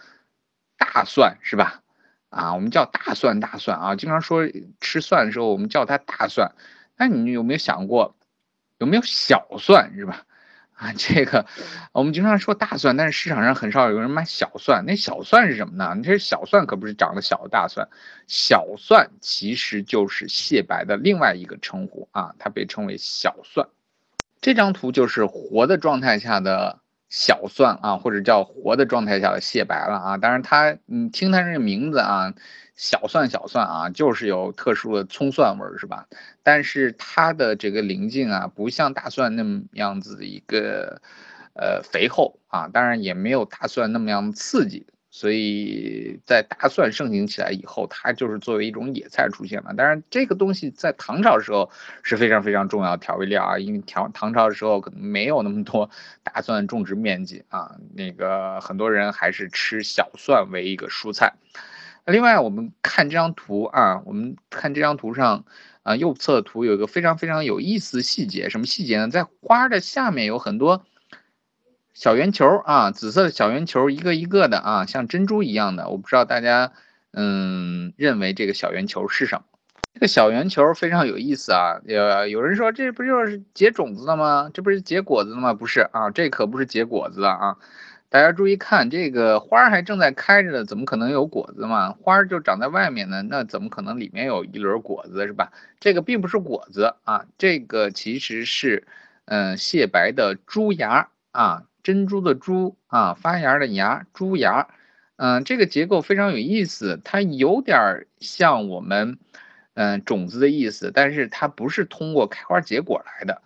[0.76, 1.82] 大蒜，是吧？
[2.28, 4.42] 啊，我们叫大蒜，大蒜啊，经常说
[4.80, 6.52] 吃蒜的时候，我们叫它大蒜。
[6.96, 8.16] 那你有没有想过，
[8.78, 10.24] 有没有小蒜，是吧？
[10.74, 11.46] 啊，这个
[11.92, 14.84] 我们经常说大蒜，但是市场上很少有人买小蒜。
[14.86, 15.94] 那小蒜是什么呢？
[15.96, 17.88] 你这小蒜可不是长得小的大蒜，
[18.26, 23.68] 小蒜其实就是蟹白的另外一个称呼啊，它被称为小蒜。
[24.40, 26.80] 这张图就是活的状态下的。
[27.08, 32.34] 小蒜啊，或者叫活的状态下的蟹白了啊，当然它，你听它这个名字啊，
[32.74, 36.06] 小蒜小蒜啊，就是有特殊的葱蒜味儿是吧？
[36.42, 41.00] 但是它的这个鳞茎啊，不像大蒜那么样子的一个
[41.54, 44.86] 呃肥厚啊，当然也没有大蒜那么样刺激。
[45.16, 49.72] 所以在大蒜盛行起来以后，它就是作为一种野菜出现了。
[49.72, 51.70] 当然，这个东西在唐朝时候
[52.02, 55.88] 是非常非常重要调味料啊，因为调唐朝的时候可能没有那么多
[56.22, 61.32] 大蒜种植面积啊，那个很多人还是吃小蒜为一个蔬菜。
[62.04, 65.46] 另外，我们看这张图啊，我们看这张图上
[65.82, 69.08] 啊，右侧图有一个非常非常有意思的细节，什么细节呢？
[69.08, 70.84] 在花的下面有很多。
[71.96, 75.88] 小圆球啊，紫色的小圆球，一个一个的啊，像珍珠一样的。
[75.88, 76.72] 我不知道大家
[77.14, 79.44] 嗯认为这个小圆球是什么？
[79.94, 81.80] 这个小圆球非常有意思啊。
[81.88, 84.50] 呃有人说这不就是结种子的吗？
[84.52, 85.54] 这不是结果子的吗？
[85.54, 87.56] 不是啊，这可不是结果子的啊。
[88.10, 91.92] 大家注意看，这个花还正在开着呢，怎么可能有果子嘛？
[91.92, 95.50] 花就长在外面呢，那怎么可能里面有一轮果子是吧？
[95.80, 98.86] 这个并不是果子啊，这个其实是
[99.24, 101.62] 嗯蟹白的珠芽啊。
[101.86, 104.66] 珍珠的珠啊，发芽的芽，珠芽，
[105.14, 109.18] 嗯，这个结构非常有意思，它有点像我们
[109.74, 113.40] 嗯种子的意思，但是它不是通过开花结果来的，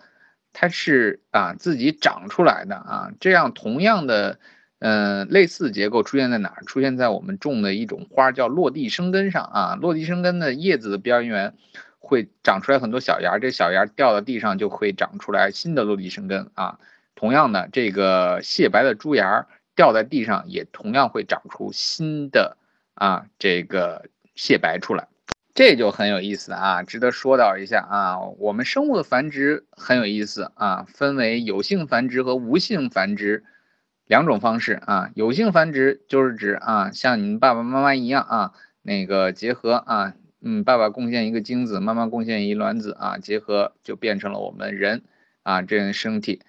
[0.54, 3.12] 它是啊自己长出来的啊。
[3.20, 4.38] 这样同样的
[4.78, 6.64] 嗯类似结构出现在哪儿？
[6.64, 9.74] 出现在我们种的一种花叫落地生根上啊。
[9.78, 11.52] 落地生根的叶子的边缘
[11.98, 16.78] 会长出来很多小芽，这小芽掉到地上就会长出来新的落地生根啊。
[17.20, 22.56] 同样的，这个蟹白的珠芽掉在地上，也同样会长出新的
[22.94, 25.06] 啊，这个蟹白出来，
[25.52, 28.18] 这就很有意思啊，值得说到一下啊。
[28.38, 33.44] 我们生物的繁殖很有意思啊，分为有性繁殖和无性繁殖
[34.06, 35.10] 两种方式啊。
[35.14, 45.02] 有性繁殖就是指啊，像你们爸爸妈妈一样啊，那个结合啊，嗯，爸爸贡献一个精子，妈妈贡献一卵子啊，结合就变成了我们人
[45.42, 46.40] 啊这样身体。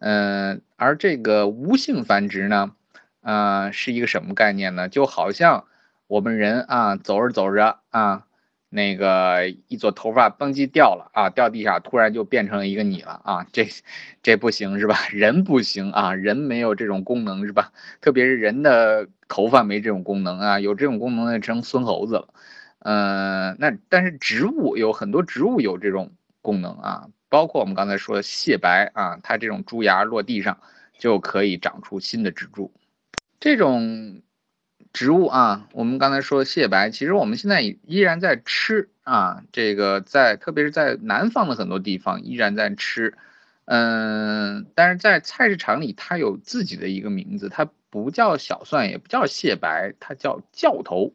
[0.00, 2.72] 嗯，而这个无性繁殖呢，
[3.20, 4.88] 啊，是一个什么概念呢？
[4.88, 5.64] 就好像
[6.06, 8.24] 我们人啊，走着走着啊，
[8.68, 13.66] 那个一撮头发蹦叽掉了啊，掉地下，突然就变成了一个你了啊，这
[14.22, 14.96] 这不行是吧？
[15.10, 17.72] 人不行啊，人没有这种功能是吧？
[18.00, 22.28] 特别是人的头发没这种功能啊，有这种功能的成孙猴子了。
[22.80, 27.08] 嗯，那但是植物有很多植物有这种功能啊。
[27.28, 30.58] 包括我们刚才说的蟹白啊，它这种珠芽落地上
[30.98, 32.72] 就可以长出新的植株。
[33.38, 34.22] 这种
[34.92, 39.42] 植物啊，我们刚才说的蟹白，其实我们现在依然在吃啊。
[39.52, 43.14] 这个在特别是在南方的很多地方依然在吃。
[43.66, 51.12] 嗯，但是在菜市场里，它有自己的一个名字，它不叫小蒜，也不叫蟹白，它叫教头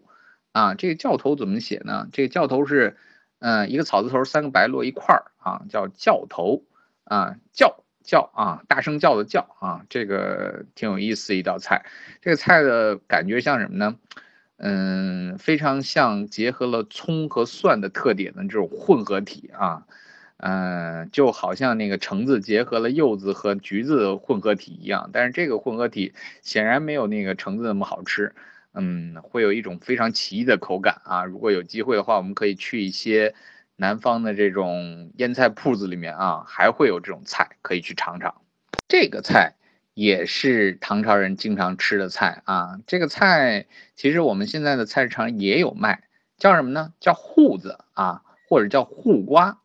[0.52, 0.76] 啊。
[0.76, 2.08] 这个教头怎么写呢？
[2.12, 2.95] 这个教头是。
[3.44, 6.64] 嗯，一个草字头，三个白落一块儿啊，叫叫头
[7.04, 11.86] 啊，叫叫啊，大声叫的叫啊，这个挺有意思一道菜。
[12.22, 13.98] 这个菜的感觉像什么呢？
[14.56, 19.84] 嗯，非常像结合了葱和蒜的特点的这种混合体啊，
[20.38, 28.34] 嗯，就好像那个橙子结合了柚子和橘子混合体一样，但是这个混合体显然没有那个橙子那么好吃。
[28.74, 31.26] 嗯，会有一种非常奇异的口感啊！
[31.26, 33.36] 如果有机会的话，我们可以去一些
[33.76, 38.42] 南方的这种腌菜铺子里面啊，还会有这种菜可以去尝尝。
[38.88, 39.56] 这个菜
[39.94, 42.80] 也是唐朝人经常吃的菜啊。
[42.88, 46.04] 这个菜其实我们现在的菜市场也有卖，
[46.38, 46.94] 叫什么呢？
[47.00, 49.60] 叫瓠子啊，或者叫瓠瓜。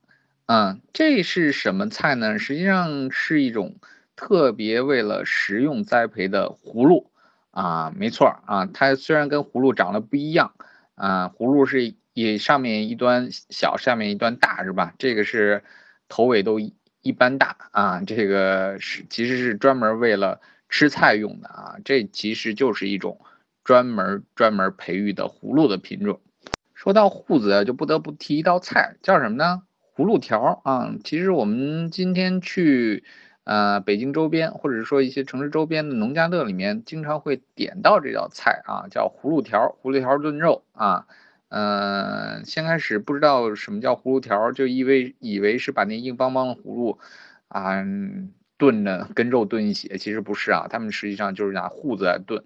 [0.47, 2.38] 嗯，这是什么菜呢？
[2.38, 3.77] 实际上是一种
[4.16, 7.11] 特别为了食用栽培的葫芦
[7.59, 10.53] 啊，没错啊，它虽然跟葫芦长得不一样
[10.94, 14.94] 啊，葫芦是也上面一端小，下面一端大是吧？
[14.97, 15.64] 这个是
[16.09, 23.18] 头尾都一般大啊，这个是其实是专门为了吃菜用的啊，这其实就是一种
[23.64, 26.21] 专门专门培育的葫芦的品种。
[26.75, 29.62] 说到瓠子，就不得不提一道菜，叫什么呢？
[29.97, 33.03] 葫芦条啊，其实我们今天去
[33.48, 41.06] 呃北京周边，或者说一些城市周边的农家乐里面，经常会点到这道菜啊，叫葫芦条，葫芦条炖肉啊。
[41.48, 46.98] 嗯，先开始不知道什么叫葫芦条，就以为以为是把那硬邦邦的葫芦
[47.48, 47.82] 啊
[48.58, 52.44] 炖的跟肉炖一起，其实不是啊，他们实际上就是拿瓠子来炖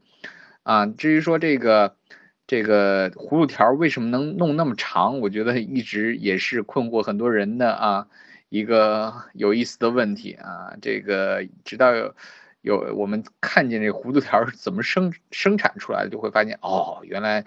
[0.62, 0.86] 啊。
[0.86, 1.96] 至于说这个。
[2.44, 5.20] 这个葫芦条为什么能弄那么长？
[5.20, 8.08] 我觉得一直也是困惑很多人的啊
[8.52, 10.76] 一个有意思的问题啊。
[10.82, 12.14] 这个直到有
[12.60, 17.44] 有我们看见这弧度条是怎么生生产出来的，就会发现哦，原来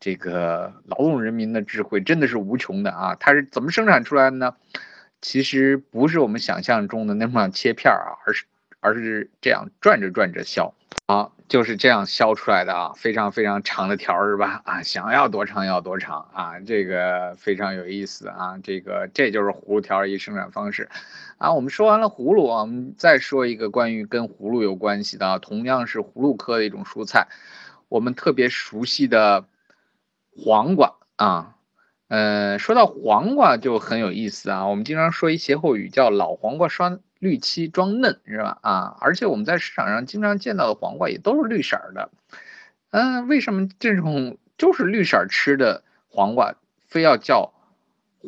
[0.00, 3.14] 这个劳动人民的智慧真的是无穷的啊！
[3.20, 4.56] 它是怎么生产出来的呢？
[5.20, 8.46] 其实不是我们想象中的那么切片啊，而是
[8.80, 10.74] 而是这样转着转着削。
[11.06, 11.32] 好。
[11.48, 14.62] 就是这样削出来的啊，非常非常长的条是吧？
[14.64, 18.58] 啊，想要多长要多长啊，这个非常有意思啊。
[18.64, 20.88] 这个这就是葫芦条一生产方式
[21.38, 21.52] 啊。
[21.52, 27.28] 我们说完了葫芦，我们再说一个关于跟葫芦有关系的，同样是葫芦科的一种蔬菜，
[27.88, 29.44] 我们特别熟悉的
[30.36, 31.54] 黄瓜啊。
[32.08, 34.66] 呃，说到黄瓜就很有意思啊。
[34.66, 38.58] 我们经常说一歇后语叫“老黄瓜刷绿漆装嫩”，是吧？
[38.62, 42.10] 啊，而且我们在市场上经常见到的黄瓜也都是绿色的。
[42.90, 46.54] 嗯，为什么这种就是绿色吃的黄瓜
[46.86, 47.52] 非要叫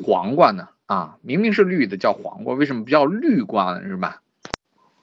[0.04, 0.68] 黄瓜呢？
[0.86, 3.82] 啊，明明是绿的叫黄瓜，为什么不叫绿瓜呢？
[3.82, 4.22] 是吧？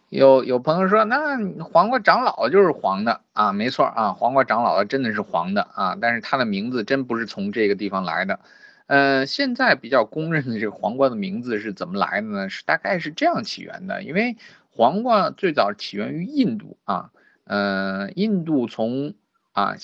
[0.09, 8.39] 有有朋友说，那黄瓜长老了就是黄的啊，没错啊，黄瓜长老了真的是黄的啊，但是它的名字真不是从这个地方来的。
[8.87, 12.49] 呃，现在比较公认的这个黄瓜的名字是怎么来的呢？
[12.49, 14.37] 是大概是这样起源的，因为
[14.69, 17.11] 黄瓜最早起源于印度啊，
[17.45, 19.15] 呃，印度从
[19.53, 19.75] 啊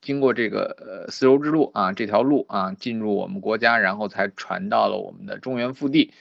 [0.00, 6.14] 经过这个丝绸之路啊这条路啊进入我们国家，然后才传到了我们的中原腹地，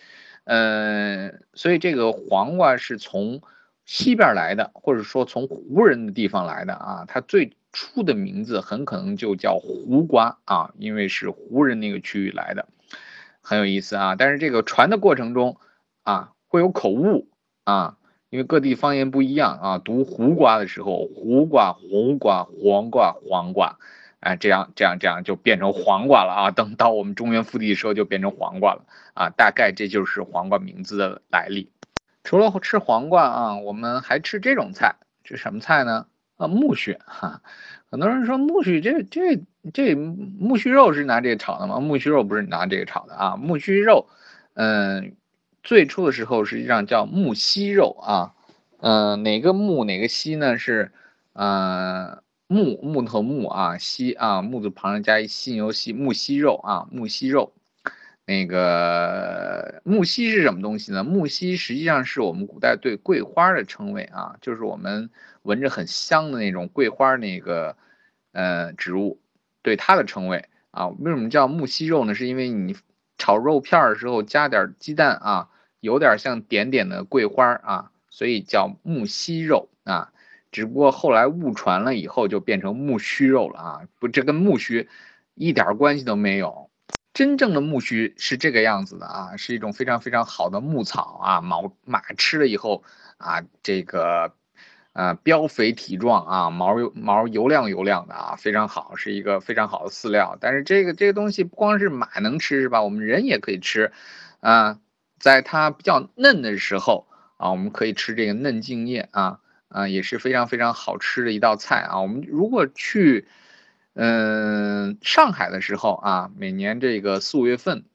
[0.44, 3.42] 呃，所以这个黄瓜是从
[3.86, 7.54] 西边来的，或者说从胡人的地方来的啊，它最。
[7.76, 12.70] 出的名字很可能就叫胡瓜啊，因为是胡人那个区域来的，
[13.42, 14.16] 很有意思啊。
[14.16, 15.58] 但是这个传的过程中
[16.04, 17.28] 啊，会有口误
[17.66, 17.98] 啊，
[18.30, 19.78] 因为各地方言不一样啊。
[19.78, 23.78] 读胡瓜的时候，胡瓜、红瓜、黄瓜、黄瓜，
[24.22, 26.52] 哎，这样这样这样就变成黄瓜了啊。
[26.52, 28.86] 等到我们中原腹地的时候，就变成黄瓜了
[29.16, 29.30] 啊。
[29.32, 31.70] 大概这就是黄瓜名字的来历。
[32.24, 36.08] 除了吃黄瓜啊，我们还吃这种菜，这什么菜呢？
[36.38, 37.42] 啊，苜蓿哈，
[37.90, 39.42] 很多人说苜蓿这这
[39.74, 41.78] 这苜蓿肉是拿这个炒的吗？
[41.78, 44.08] 苜蓿肉不是拿这个炒的啊，苜蓿肉，
[44.54, 45.16] 嗯，
[45.64, 48.34] 最初的时候实际上叫木犀肉啊，
[48.80, 50.58] 嗯，哪个木哪个犀呢？
[50.58, 50.92] 是，
[51.34, 57.54] 嗯，木木头木啊，犀啊，木字旁加一犀牛犀，木犀肉啊，木犀肉。
[58.28, 61.04] 那个木犀是什么东西呢？
[61.04, 65.12] 木犀实际上是我们古代对桂花的称谓啊，就是我们
[65.44, 67.78] 闻着很香的那种桂花那个
[68.32, 69.20] 呃植物，
[69.62, 70.88] 对它的称谓啊。
[70.88, 72.16] 为什么叫木犀肉呢？
[72.16, 72.76] 是因为你
[73.20, 80.12] 炒肉片的时候加点鸡蛋啊，有点像点点的桂花啊，所以叫木犀肉啊。
[80.52, 84.90] 只不过后来误传了以后就变成木须肉了啊，不，这跟木须
[85.36, 86.72] 一点关系都没有。
[87.16, 92.84] 真正的苜蓿是这个样子的啊，是一种非常非常好的牧草啊，毛马吃了以后
[93.18, 94.34] 啊，这个
[94.92, 100.38] 呃膘肥体壮啊，毛油毛油亮油亮的啊，非常好，是一个非常好的饲料。
[100.42, 102.84] 但是这个这个东西不光是马能吃是吧？
[102.84, 103.94] 我们人也可以吃
[104.42, 104.80] 啊，
[105.18, 112.02] 在它比较嫩的时候啊，我们可以吃这个嫩茎叶啊啊，也是非常非常好吃的一道菜啊。
[112.02, 113.26] 我们如果去。
[113.98, 117.86] 嗯，上海的时候啊，每年这个四五月份，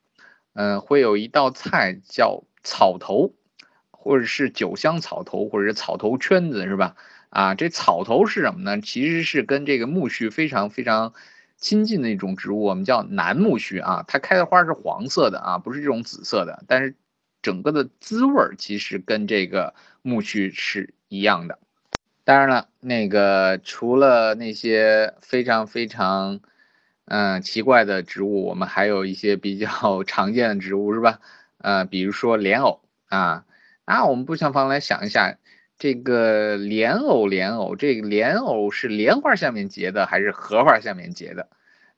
[0.53, 3.35] 嗯，会有一道菜叫草头，
[3.91, 6.95] 或者是酒香草头，或者是草头圈子，是吧？
[7.29, 8.81] 啊，这草头是什么呢？
[8.81, 11.13] 其实是跟这个苜蓿非常非常
[11.55, 14.03] 亲近的一种植物，我们叫南苜蓿啊。
[14.07, 16.95] 它开的花是黄色的啊，不是这种紫色的，但是
[17.43, 21.59] 整个的滋味儿其实跟这个苜蓿是一样的。
[22.31, 26.39] 当然了，那个除了那些非常非常，
[27.03, 31.19] 嗯，奇怪的植物，我们还有一些比较 常见的植物，是吧？
[31.57, 32.79] 呃，比如说莲藕
[33.09, 33.43] 啊，
[33.85, 35.39] 那我们不相妨来想一下，
[35.77, 41.49] 这个莲藕，莲藕，这个莲藕是莲花下面结的还是荷花下面结的？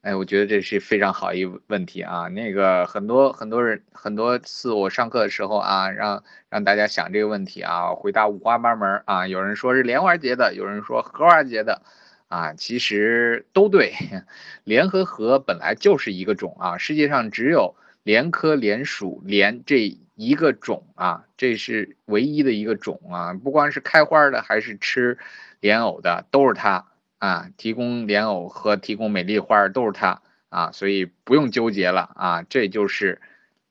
[0.03, 2.27] 哎，我觉得这是非常好一问题啊。
[2.27, 9.27] 那个很多很多人很多次我上课的时候啊，让让大家想这个问题啊，回答五花八门啊。
[9.27, 11.81] 有人说是莲花结的，有人说荷花结的，
[12.27, 13.93] 啊，其实都对。
[14.65, 17.73] 莲和荷本来就是一个种啊，世界上只有
[18.03, 23.33] 莲科莲属莲这一个种啊，这是唯一的一个种啊。
[23.41, 25.17] 不光是开花的，还是吃
[25.61, 26.87] 莲藕的，都是它。
[27.23, 33.21] 啊，提供莲藕和提供美丽花都是它啊，所以不用纠结了啊，这就是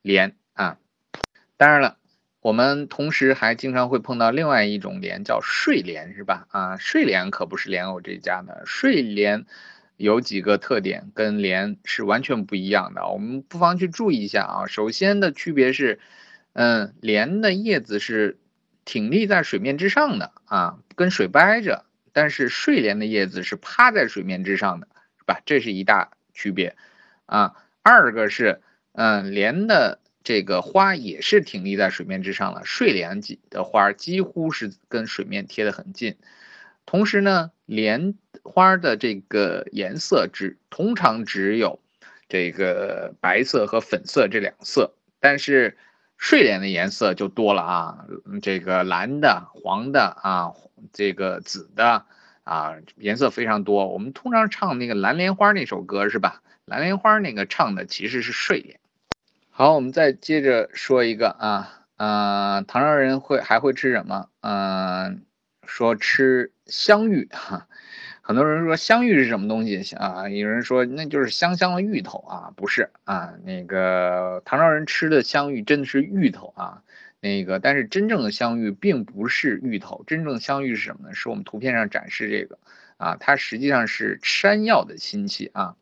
[0.01, 0.79] 莲啊。
[1.59, 1.99] 当然了，
[2.41, 6.47] 我们同时还经常会碰到另外一种莲，叫睡莲，是吧？
[6.49, 9.45] 啊，睡莲可不是莲藕这家的，睡莲
[9.99, 14.67] 有几个特点跟莲是完全不一样的，我们不妨去注意一下啊。
[14.67, 16.01] 首先的区别是，
[16.55, 18.39] 嗯，莲的叶子是
[18.87, 21.85] 挺立在水面之上的啊，跟水掰着。
[22.13, 24.89] 但是睡莲的叶子是趴在水面之上的，
[25.19, 25.41] 是吧？
[25.47, 26.77] 这是一大区别
[27.27, 27.55] 啊。
[27.83, 28.61] 二个是，
[28.93, 36.17] 嗯，莲的这个花也是挺立在水面之上的，睡莲几的花几乎是跟水面贴得很近。
[36.87, 41.81] 同时呢，莲花的这个颜色只通常只有
[42.29, 45.77] 这个白色和粉色这两色，但是
[46.23, 48.07] 睡莲的颜色就多了啊，
[48.43, 50.53] 这个蓝的、黄的啊。
[50.93, 52.05] 这个紫的
[52.45, 53.89] 啊，颜色非常多。
[53.89, 56.41] 我们通常唱那个蓝莲花那首歌是吧？
[56.65, 58.79] 蓝莲花那个唱的其实是睡莲。
[59.51, 64.29] 好，我们再接着说一个啊，呃，唐朝人会还会吃什么？
[64.43, 65.25] 嗯，
[65.67, 67.67] 说吃香芋哈。
[68.25, 70.29] 很多人说香芋是什么东西啊？
[70.29, 73.35] 有人说那就是香香的芋头啊，不是啊？
[73.45, 76.83] 那个唐朝人吃的香芋真的是芋头啊。
[77.19, 81.15] 那个，但是真正的香芋并不是芋头，真正的香芋是什么呢？
[81.15, 82.59] 是我们图片上展示这个
[82.97, 85.75] 啊，它实际上是山药的亲戚啊。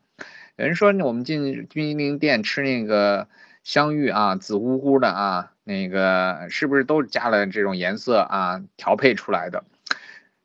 [0.57, 3.28] 有人说，我们进冰激凌店吃那个
[3.64, 9.64] 香芋啊，紫乎乎的啊，那个是不是都加了这种颜色啊调配出来的？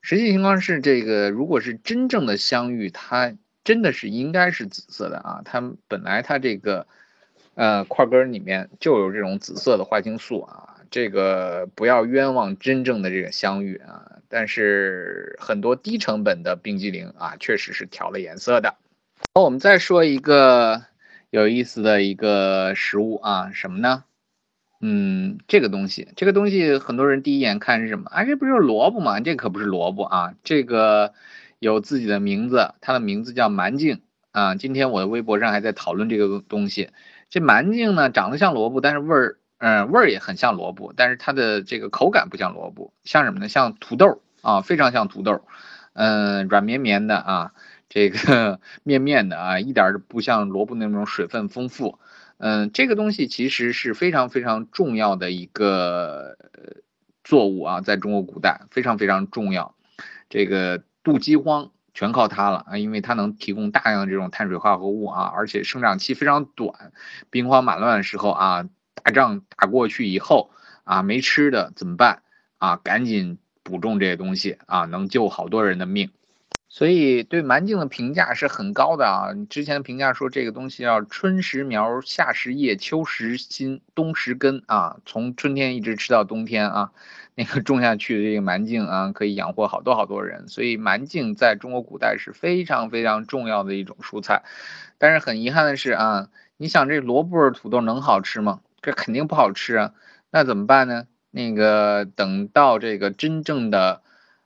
[0.07, 6.85] 实际情况是，这个如果是真正的香芋，它真的是应该是紫色的啊，它本来它这个
[7.55, 10.77] 呃块根里面就有这种紫色的花青素啊。
[10.91, 14.19] 这个不要冤枉真正的这个香芋啊！
[14.29, 18.75] 但是很多低成本的冰激凌啊，确实是调了颜色的。
[19.33, 20.83] 好，我们再说一个
[21.31, 24.03] 有意思的一个食物啊，什么呢？
[24.81, 28.09] 嗯，这个东西，这个东西很多人第一眼看是什么？
[28.11, 29.19] 啊，这不是萝卜吗？
[29.19, 30.33] 这可不是萝卜啊！
[30.43, 31.13] 这个
[31.59, 34.01] 有自己的名字，它的名字叫蛮劲
[34.31, 34.55] 啊。
[34.55, 36.89] 今天我的微博上还在讨论这个东西。
[37.29, 39.37] 这蛮劲呢，长得像萝卜，但是味儿。
[39.57, 43.47] 嗯，味儿也很像萝卜，但是它的这个口感不像萝卜，像什么呢？
[43.47, 45.45] 像土豆啊，非常像土豆，
[45.93, 47.53] 嗯，软绵绵的啊，
[47.87, 51.97] 这个 面面的啊，一点都不像萝卜那种水分丰富。
[52.37, 56.37] 嗯，这个东西其实是非常非常重要的一个
[57.23, 59.75] 作物啊，在中国古代非常非常重要。
[60.29, 66.91] 这个渡饥荒全靠它了啊，因为它能提供大量的这种碳水化合物啊，而且生长期非常短，
[67.29, 68.69] 兵荒马乱的时候啊。
[69.03, 70.49] 打仗打过去以后
[70.83, 72.23] 啊，没吃的怎么办
[72.57, 72.77] 啊？
[72.77, 76.09] 赶紧补种这些东西啊，能救好多人的命。
[76.67, 79.31] 所以对蛮劲的评价是很高的啊。
[79.33, 86.91] 你之前的评价说这个东西要春食苗，夏食叶，秋食心，冬食根啊，从春天一直吃到冬天啊。
[87.37, 90.47] 那个种下去的这个蛮劲啊，可以养活好多好多人。
[90.47, 94.43] 所以蛮劲在中国古代是非常非常重要的一种蔬菜。
[94.97, 98.61] 但是很遗憾的是啊，你想这萝卜土豆能好吃吗？
[98.81, 99.93] 这肯定不好吃啊，
[100.31, 101.07] 那怎么办呢？
[101.29, 104.01] 那个等到这个真正的，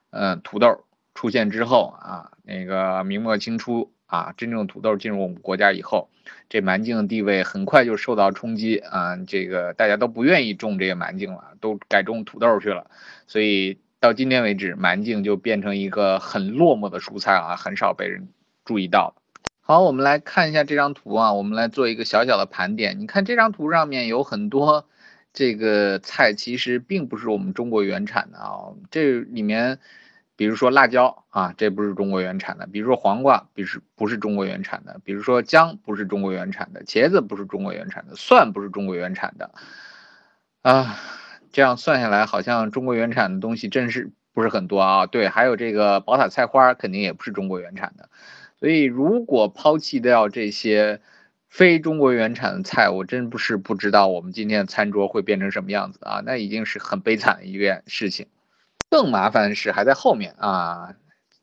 [0.09, 0.85] 呃，土豆
[1.19, 6.07] 出现之后啊，那个明末清初啊，真正土豆进入我们国家以后，
[6.47, 12.89] 这蛮劲的地位很快就受到冲击啊，这个大家都不愿意种这个蛮劲了，都改种土豆去了，
[13.27, 18.29] 所以到今天为止，蛮劲就变成一个很落寞的蔬菜啊，很少被人
[18.63, 19.13] 注意到。
[19.59, 22.97] 好，我们来看一下这张图啊，我们来做一个小小的盘点。
[23.01, 24.87] 你看这张图上面有很多
[25.33, 28.71] 这个菜，其实并不是我们中国原产的啊。
[28.89, 29.79] 这里面，
[30.39, 39.51] 比如说辣椒啊，这不是中国原产的；比如说黄瓜，不是不是中国原产的；比如说姜，不是中国原产的；茄子不是中国原产的；蒜不是中国原产的。
[40.61, 40.95] 啊，
[41.51, 45.07] 这样算下来，好像中国原产的东西真是不是很多啊。
[45.07, 48.07] 对，还有这个宝塔菜花，肯定也不是中国原产的。
[48.61, 51.01] 所以如果抛弃掉这些
[51.49, 56.23] 非中国原产的菜，我真不是不知道我们今天的餐桌会变成什么样子啊！
[56.25, 58.27] 那已经是很悲惨的一件事情。
[58.89, 60.95] 更麻烦的是还在后面啊！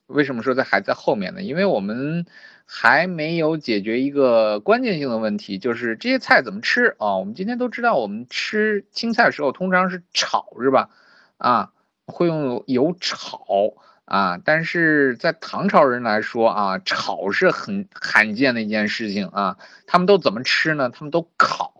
[0.06, 1.42] 为什么说在还在后面呢？
[1.42, 2.26] 因为我们
[2.64, 7.16] 还没有解决一个关键性的问题，就是这些菜怎么吃啊？
[7.16, 10.90] 我们今天都知道，我们吃青菜的时候通常是炒，是吧？
[11.38, 11.72] 啊，
[12.06, 13.74] 会用油炒
[14.04, 14.38] 啊。
[14.44, 19.56] 但是在唐朝人来说啊，炒是很罕见的一件事情啊。
[19.86, 20.88] 他们都怎么吃呢？
[20.90, 21.72] 他们都烤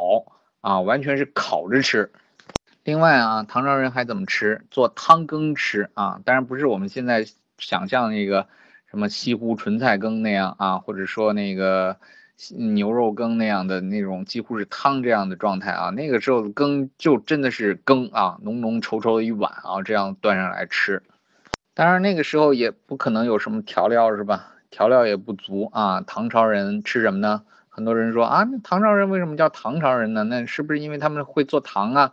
[0.61, 2.13] 啊，完全是烤着吃。
[2.87, 4.65] 另外啊，唐朝人还怎么吃？
[4.71, 6.21] 做汤羹吃啊。
[6.25, 7.27] 当然不是我们现在。
[7.59, 8.49] 想象那个
[8.91, 11.97] 什么西湖纯菜羹那样啊，或者说那个
[12.51, 21.03] 牛肉羹那样的那种几乎是汤这样的状态啊，那个时候的羹就真的是羹啊，浓浓稠稠的一碗啊，这样端上来吃。
[21.73, 24.53] 当然那个时候也不可能有什么调料是吧？
[24.69, 26.03] 调料也不足啊。
[26.07, 27.41] 唐朝人吃什么呢？
[27.71, 30.25] 很多人说啊，那唐朝人为什么叫唐朝人呢？
[30.25, 32.13] 那是不是因为他们会做糖啊？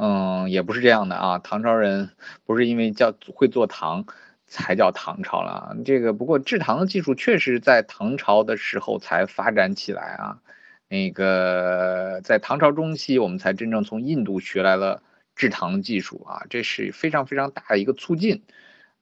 [0.00, 1.38] 嗯，也不是这样的啊。
[1.38, 2.10] 唐朝人
[2.46, 4.06] 不是因为叫会做糖。
[4.52, 10.40] 才叫唐朝了，这个不过制糖的技术确实在唐朝的时候才发展起来啊。
[10.88, 15.04] 那个在唐朝中期，我们才真正从印度学来了
[15.36, 18.42] 制糖技术啊，这是非常非常大的一个促进。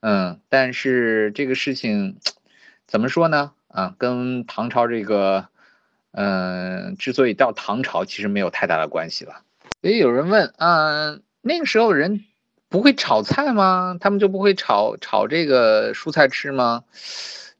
[0.00, 2.18] 嗯，但是这个事情
[2.86, 3.52] 怎么说呢？
[3.68, 5.48] 啊，跟唐朝这个，
[6.12, 9.40] 嗯，之所以到唐朝，其实没有太大的关系了。
[9.82, 12.24] 所以有人问啊，那个时候人。
[12.70, 13.96] 不会炒菜吗？
[13.98, 16.84] 他们就不会炒炒这个蔬菜吃吗？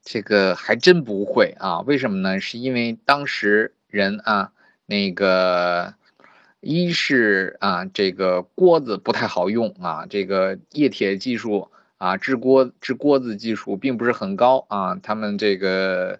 [0.03, 1.79] 这个还真不会啊！
[1.79, 2.39] 为什么呢？
[2.39, 4.51] 是因为当时人啊，
[4.85, 5.95] 那个
[6.59, 16.19] 一是啊，这个锅子不太好用啊，这个液铁技术啊，制锅制锅子技术并不是很高啊，他们这个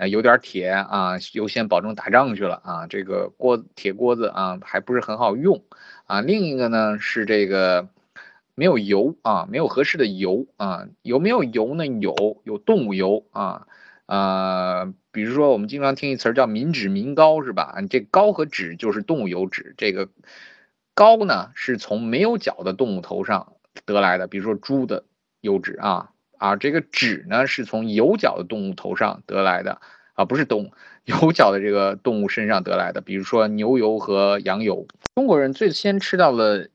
[0.00, 5.62] 呃有点铁啊，优先保证打仗去了啊，这个锅铁锅子啊还不是很好用
[6.06, 6.20] 啊。
[6.22, 7.88] 另一个呢是这个。
[8.56, 11.86] 没有油啊，没有合适的油啊，有没有油呢？
[11.86, 13.66] 有，有动物油啊，
[14.04, 17.76] 啊，比如说我们经常听一词儿叫民脂民膏是吧？
[17.88, 20.10] 这膏和脂就是动物油脂，这个
[20.94, 23.54] 膏呢是从没有角的动物头上
[23.86, 25.04] 得来的，比如说猪的
[25.40, 26.10] 油脂啊，
[26.40, 29.80] 啊，这个脂呢是从有角的动物头上得来的
[30.14, 30.72] 啊，不是动物
[31.04, 34.86] 有角的这个动物身上得来的，比如说牛油和羊油。
[35.14, 36.66] 中国人最先吃到了。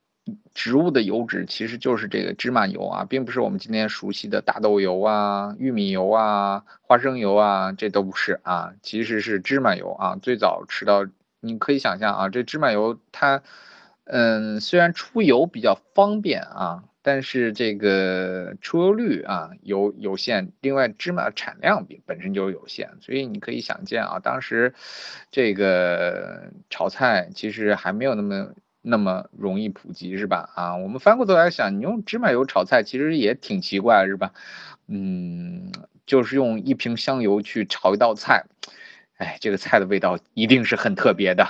[0.55, 10.17] 植物的油脂其实就是这个芝麻油啊，并不是我们今天熟悉的大豆油啊、玉米油啊、花生油啊，这都不是啊，其实是芝麻油啊。
[10.19, 11.05] 最早吃到，
[11.41, 13.43] 你可以想象啊，这芝麻油它，
[14.05, 24.73] 嗯，虽然出油比较方便啊，但是这个出油率啊有有限，另外芝麻产量比本身就有限，所以你可以想见啊，当时
[25.29, 28.53] 这个炒菜其实还没有那么。
[28.87, 30.47] 那么容易普及是吧？
[30.53, 34.31] 啊，我们翻过头来想，你用芝麻油炒菜其实也挺奇怪是吧？
[34.87, 35.71] 嗯，
[36.05, 38.45] 就是用一瓶香油去炒一道菜，
[39.17, 41.47] 哎，这个菜的味道一定是很特别的。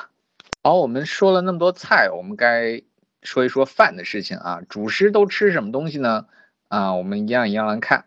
[0.64, 2.82] 好，我们说了那么多菜，我们该
[3.26, 4.62] 说一说饭的事情啊。
[4.70, 6.28] 主食都吃什么东西呢？
[6.70, 8.06] 啊，我们一样一样来看。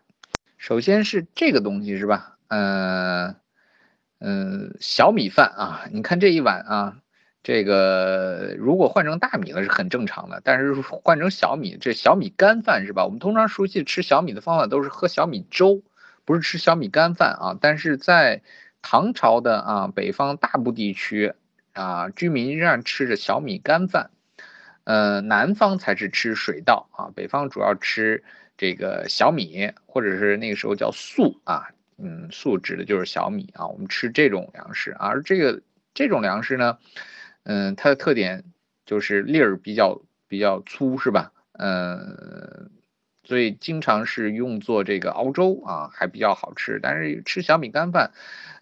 [0.57, 2.37] 首先是这个东西是吧？
[2.47, 3.35] 嗯
[4.19, 6.97] 嗯，小米饭啊，你看这一碗啊。
[7.41, 13.05] 这个如果换成大米呢是很正常的，但是换成小米，这小米干饭是吧？
[13.05, 15.81] 我们通常熟悉吃小米的方法都是喝小米粥，
[16.25, 17.57] 不是吃小米干饭啊。
[17.59, 18.41] 但是在
[18.81, 21.33] 唐朝的啊北方大部地区
[21.71, 24.11] 啊，居民仍然吃着小米干饭，
[24.83, 28.23] 呃，南方才是吃水稻啊，北方主要吃
[28.57, 35.61] 这个小米，或者是那个时候叫粟啊，嗯，粟指的就是小米啊，我们吃这种粮食，而这个
[35.93, 36.77] 这种粮食呢。
[37.43, 38.43] 嗯，它的特点
[38.85, 41.31] 就是粒儿比较比较粗，是吧？
[41.53, 42.69] 嗯，
[43.23, 46.79] 所以经常是用作这个熬粥啊，还比较好吃。
[46.81, 48.11] 但是吃小米干饭，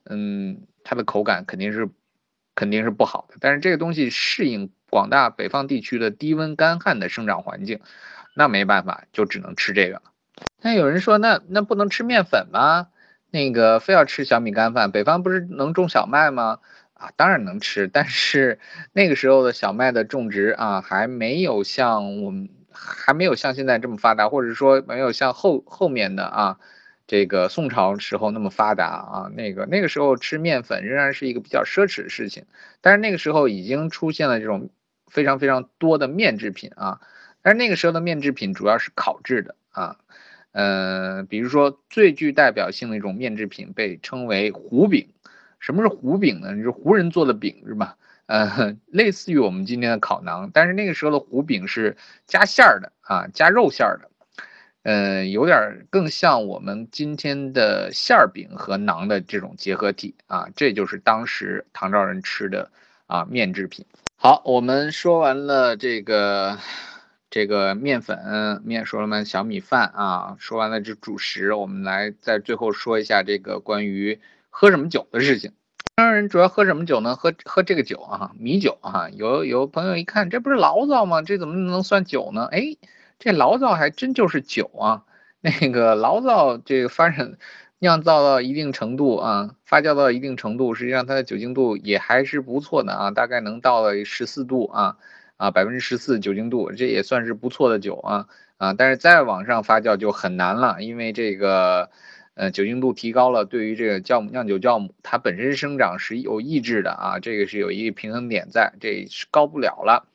[0.05, 1.89] 嗯，它的口感肯定是
[2.55, 3.37] 肯定是不好的。
[3.41, 7.79] 但是这个东西适应广大北方地区的低温干旱的生长环境，
[8.33, 10.01] 那没办法，就只能吃这个了。
[10.61, 12.87] 那有人说，那那不能吃面粉吗？
[13.29, 14.91] 那个非要吃小米干饭？
[14.91, 16.59] 北方不是能种小麦吗？
[16.93, 18.59] 啊，当然能吃，但是
[18.93, 26.57] 那个时候的小麦的种植啊，还没有像我们还没有像现在这么发达，或者说没有像后后面的啊，
[27.05, 29.31] 这个宋朝时候那么发达啊。
[29.35, 32.45] 那个那个时候吃面粉仍然是一个比较奢侈的事情，
[32.81, 34.69] 但是那个时候已经出现了这种
[35.09, 37.01] 非常非常多的面制品啊，
[37.41, 39.97] 但是那个时候的面制品主要是烤制的啊，
[40.51, 45.09] 呃，比如说最具代表性的一种面制品被称为糊饼。
[45.59, 46.55] 什么是糊饼呢？
[46.55, 47.97] 就是胡人做的饼是吧？
[48.27, 51.97] 呃，类似于我们今天的烤馕，但是那个时候的糊饼是
[52.27, 54.09] 加馅儿的啊，加肉馅儿的，
[54.83, 62.69] 呃，有点更像我们今天的馅儿饼和馕的这种结合体啊，这就是当时唐朝人吃的
[63.07, 63.85] 啊面制品。
[64.15, 66.59] 好，我们说完了这个。
[67.29, 69.25] 这个面粉面说了吗？
[69.25, 75.51] 小米饭啊，说完了这主食，我们来在最后说一下这个关于喝什么酒的事情。
[75.95, 77.17] 当然，主要喝什么酒呢？
[77.17, 79.09] 喝喝这个酒啊，米酒啊。
[79.09, 81.21] 有有朋友一看，这不是醪糟吗？
[81.21, 82.47] 这怎么能算酒呢？
[82.49, 82.77] 哎，
[83.19, 85.03] 这醪糟还真就是酒啊。
[85.41, 87.37] 那个醪糟这个发展
[87.79, 94.97] 酿造到一定程度啊，发酵到一定程度，实际上它的酒精度也还是不错的啊，大概能到了十四度啊。
[95.39, 98.25] 啊，百分之十四酒精度，这也算是不错的酒啊
[98.57, 98.73] 啊！
[98.73, 101.91] 但是再往上发酵就很难了，因为这个
[102.33, 110.07] 呃酒精度提高了，对于这个酵母酿酒酵母它本身生长是有抑制的啊，这个是有一个平衡点在，这是高不了了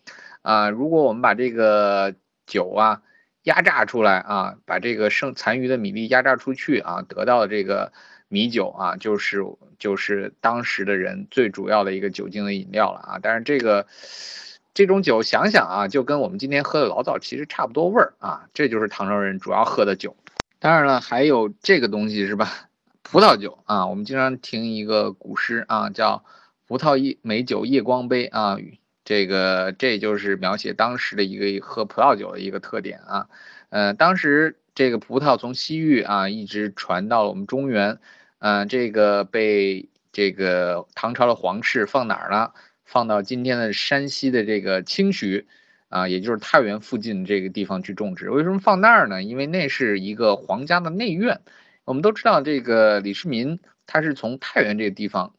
[0.42, 0.70] 啊。
[0.70, 3.02] 如果我们把这个酒啊
[3.42, 7.92] 压榨出来啊，把这个剩残余的米粒压榨出去啊，得到的这个
[8.28, 9.44] 米酒啊，就是
[9.78, 13.18] 就是当时的人最主要的一个酒精的饮料了啊。
[13.22, 13.86] 但是这个。
[14.74, 20.16] 这种酒想想啊，就跟我们今天喝的老早其实差不多味儿啊，这就是唐朝人主要喝的酒。
[20.58, 22.70] 当然了，还有这个东西是吧？
[23.02, 26.24] 葡萄酒啊，我们经常听一个古诗啊，叫
[26.66, 28.56] “葡萄夜美酒夜光杯”啊，
[29.04, 33.28] 这个这就是描写当时的一个喝葡萄酒的一个特点啊。
[33.70, 37.98] 呃，当时这个葡萄从西域啊一直传到了我们中原，
[38.38, 42.54] 嗯，这个被这个唐朝的皇室放哪儿了？
[42.84, 45.46] 放到今天的山西的这个清徐，
[45.88, 48.30] 啊，也就是太原附近这个地方去种植。
[48.30, 49.22] 为什么放那儿呢？
[49.22, 51.40] 因为那是一个皇家的内院。
[51.84, 55.34] 我们都知道，这个李世民他是从太原这个地方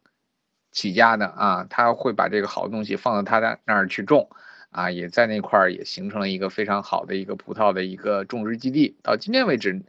[0.73, 4.29] 起家的啊，他会把这个好东西放到他的那儿去种，
[4.71, 8.97] 啊，也在那块儿也形成了一个非常好的一个葡萄的一个种植基地。
[9.01, 9.81] 到今天为止，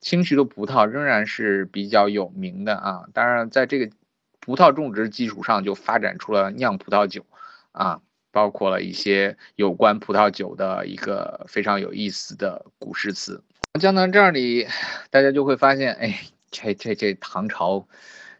[0.00, 3.06] 清徐的葡萄仍然是比较有名的啊。
[3.12, 3.90] 当然，在这个。
[4.38, 7.26] 葡萄种植基础上就发展出了酿葡萄酒，
[7.72, 13.42] 啊，包括了一些有关葡萄酒的一个非常有意思的古诗词。
[13.80, 14.68] 讲到这里，
[15.10, 16.20] 大家就会发现，哎，
[16.52, 17.88] 这这这唐朝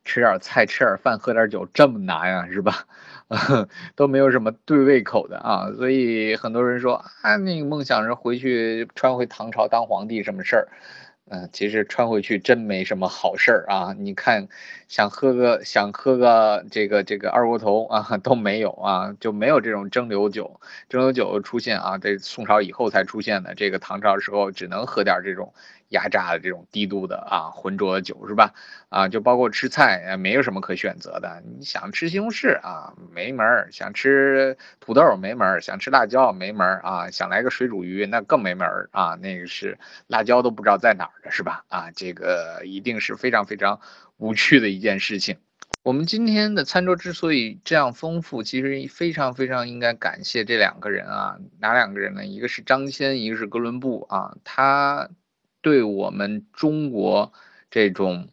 [0.06, 2.86] 吃点菜、吃点饭、喝点酒这么难呀，是吧？
[3.96, 10.68] 都没有什么对胃口的啊，所以很多人说啊，那个梦想着回去穿回唐朝当皇帝什么事儿。
[11.28, 13.92] 嗯，其实穿回去真没什么好事儿啊！
[13.98, 14.46] 你看，
[14.86, 20.60] 想喝个想喝个这个这个二锅头啊 都没有啊，就没有这种蒸馏酒。
[20.88, 23.56] 蒸馏酒出现啊，这宋朝以后才出现的。
[23.56, 25.52] 这个唐朝时候只能喝点这种。
[25.88, 28.54] 压榨的这种低度的啊浑浊的酒是吧？
[28.88, 31.42] 啊，就包括吃菜，没有什么可选择的。
[31.44, 39.14] 你想吃西红柿啊，没门儿；想吃土豆没门儿；想吃辣椒没门儿啊；想来个水煮鱼那更没门儿啊。
[39.16, 41.64] 那个是辣椒都不知道在哪儿的是吧？
[41.68, 43.80] 啊，这个一定是非常非常
[44.16, 45.36] 无趣的一件事情。
[45.82, 51.38] 我们今天的餐桌之所以这样丰富，其实非常非常应该感谢这两个人啊。
[51.60, 52.24] 哪两个人呢？
[52.24, 54.36] 一个是张骞，一个是哥伦布啊。
[54.42, 55.10] 他。
[55.66, 57.32] 对我们中国
[57.72, 58.28] 这种，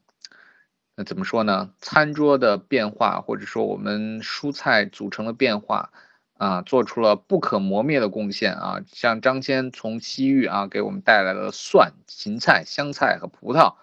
[0.96, 1.72] 那怎么说呢？
[1.80, 5.90] 餐桌的变化，或者说我们蔬菜组成的变化，
[6.38, 8.82] 啊，做出了不可磨灭的贡献啊！
[8.86, 13.74] 像张骞从西域啊给我们带来了蒜、芹菜、香菜和葡萄，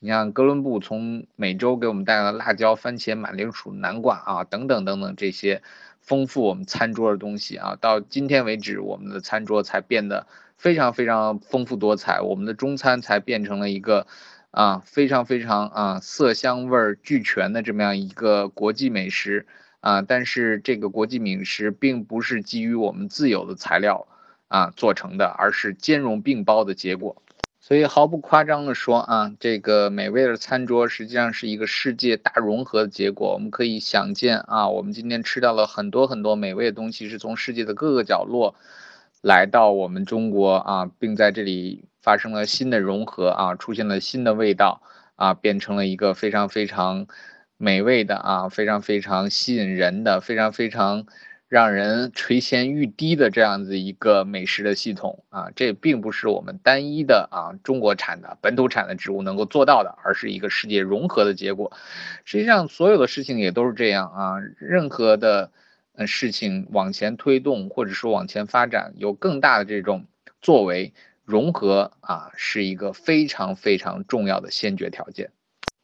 [0.00, 5.62] 你像哥伦布从美洲给我们带来了辣椒、番茄、马铃薯、南瓜啊等等等等这些
[6.00, 10.26] 丰富我们餐桌的东西啊，到今天为止，我们的餐桌才变得。
[10.56, 14.06] 非常非常丰富多彩，我们的中餐才变成了一个
[14.50, 19.46] 啊非常非常啊色香味俱全的这么样一个国际美食
[19.80, 24.08] 啊，但是这个国际美食并不是基于我们自有的材料
[24.48, 27.22] 啊做成的，而是兼容并包的结果。
[27.60, 33.32] 所以毫不夸张的说啊，这个美味的餐桌实际上是一个世界大融合的结果。
[33.34, 38.54] 我们可以想见啊，我们今天吃到了很多很多美味的东西，是从世界的各个角落。
[39.26, 44.82] 来到我们中国啊，并在这里发生了新的融合啊，出现了新的味道
[45.16, 47.08] 啊，变成了一个非常非常
[47.56, 51.06] 美味的啊，非常非常吸引人的，非常非常
[51.48, 61.72] 让人垂涎欲滴的这样子一个美食的系统啊，这并不是我们单一的啊中国产的本土产的植物能够做到的，而是一个世界融合的结果。
[62.24, 65.50] 实际上，所有的事情也都是这样啊，任何的。
[66.04, 70.04] 事情往前推动，或者说往前发展，有更大的这种
[70.42, 70.92] 作为，
[71.24, 75.30] 融合啊是一个非常非常重要的先决条件。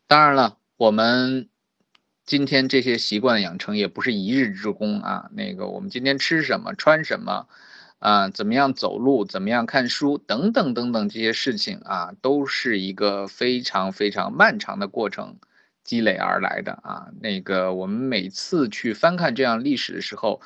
[0.08, 1.48] 当然了，我们
[2.26, 5.30] 今天这些习惯养成也不是一日之功啊。
[5.32, 7.46] 那个我们今天吃什么、穿什么
[7.98, 15.36] 啊、怎么样走路、怎么样看书等等等等这些事情啊，都是一个非常非常漫长的过程。
[15.85, 20.41] 积累而来的啊，那个我们每次去翻看这样历史的时候，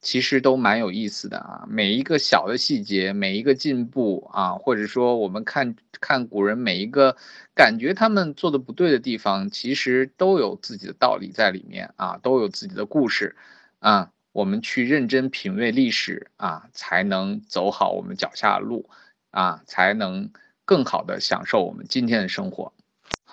[0.00, 1.64] 其实都蛮有意思的啊。
[1.68, 7.16] 每一个小的细节，每一个进步啊，或者说我们看看古人每一个
[7.54, 13.34] 感觉他们做的不对的地方，其实都有自己的道理在里面啊，都有自己的故事
[13.78, 14.10] 啊。
[14.32, 18.90] 我们去认真品味历史啊，才能走好我们脚下的路
[19.30, 20.30] 啊，才能
[20.66, 22.73] 更好的享受我们今天的生活。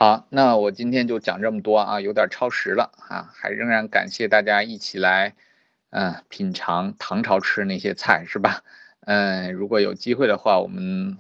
[0.02, 5.36] 好，那我今天就讲这么多啊，有点超时了啊，还仍然感谢大家一起来，
[5.91, 8.64] 嗯，品尝唐朝吃那些菜是吧？
[9.02, 11.20] 嗯，如果有机会的话，我们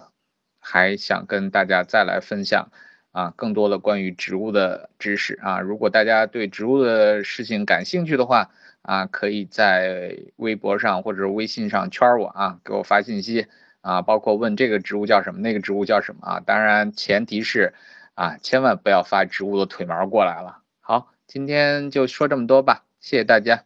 [0.59, 2.71] 还想跟大家再来分享
[3.11, 5.59] 啊，更多的关于植物的知识啊。
[5.59, 8.49] 如果大家对植物的事情感兴趣的话
[8.81, 13.45] 啊，可以在微博上或者微信上圈我啊，给我发信息
[13.81, 16.39] 啊，包括问这个植物叫什么，那个植物叫什么啊。
[16.39, 17.75] 当然前提是。
[18.13, 20.59] 啊，千万不要发植物的腿毛过来了。
[20.79, 23.63] 好，今天就说这么多吧，谢谢大家。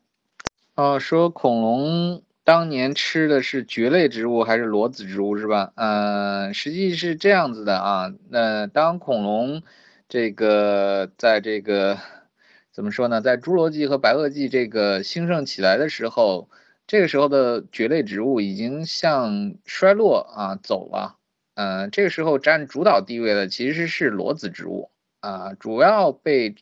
[0.75, 5.73] 哦，说恐龙当年吃的是蕨类植物还是裸子植物是吧？
[5.75, 8.13] 嗯，实际是这样子的啊。
[8.29, 9.63] 那当恐龙
[10.07, 11.97] 这个在这个
[12.71, 16.49] 怎么说呢，在侏罗纪和白垩纪这个兴盛起来的时候，
[16.85, 21.15] 这个时候的蕨类植物已经向衰落啊走了。
[21.55, 24.91] 嗯，这个时候占主导地位的其实是裸子植物
[25.21, 26.55] 啊，主要被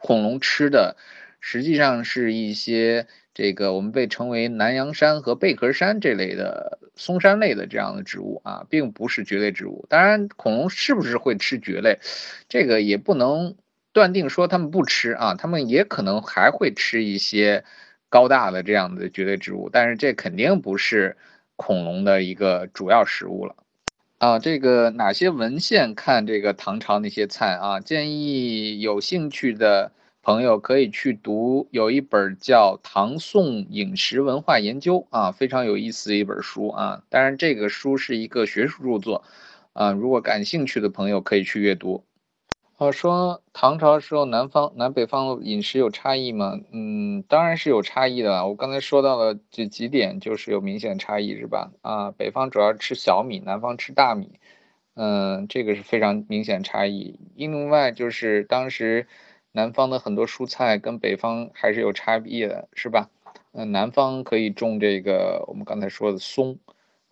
[0.00, 0.96] 恐龙吃的，
[1.40, 9.86] 实际上是一些这个我们被称为南洋杉和贝壳杉这类的松杉类的这样的植物啊，并不是蕨类植物。
[9.88, 11.98] 当然，恐龙是不是会吃蕨类，
[12.48, 13.56] 这个也不能
[13.92, 17.64] 断定说它们不吃啊，它们也可能还会吃一些
[18.08, 21.16] 高大的这样的蕨类植物，但是这肯定不是
[21.56, 23.56] 恐龙的一个主要食物了。
[24.22, 27.80] 啊，这个哪些文献看这个唐朝那些菜啊？
[27.80, 29.90] 建议有兴趣的
[30.22, 37.02] 朋友可以去读，有一本叫《唐宋饮食文化研究》啊，非常有意思的一本书啊。
[37.10, 39.24] 当然，这个书是一个学术著作
[39.72, 42.04] 啊，如果感兴趣的朋友可以去阅读。
[42.82, 46.58] 我说唐朝时候南方南北方饮食有差异吗？
[46.72, 48.44] 嗯，当然是有差异的。
[48.48, 51.70] 我刚才说到了这几点，就是有明显差异，是吧？
[51.82, 54.40] 啊，北方主要吃小米，南方吃大米，
[54.94, 57.20] 嗯，这个是非常明显差异。
[57.36, 59.06] 另外就是当时
[59.52, 63.10] 南方的很多蔬菜跟北方还是有差异的，是吧？
[63.52, 66.58] 嗯，南方可以种这个我们刚才说的松。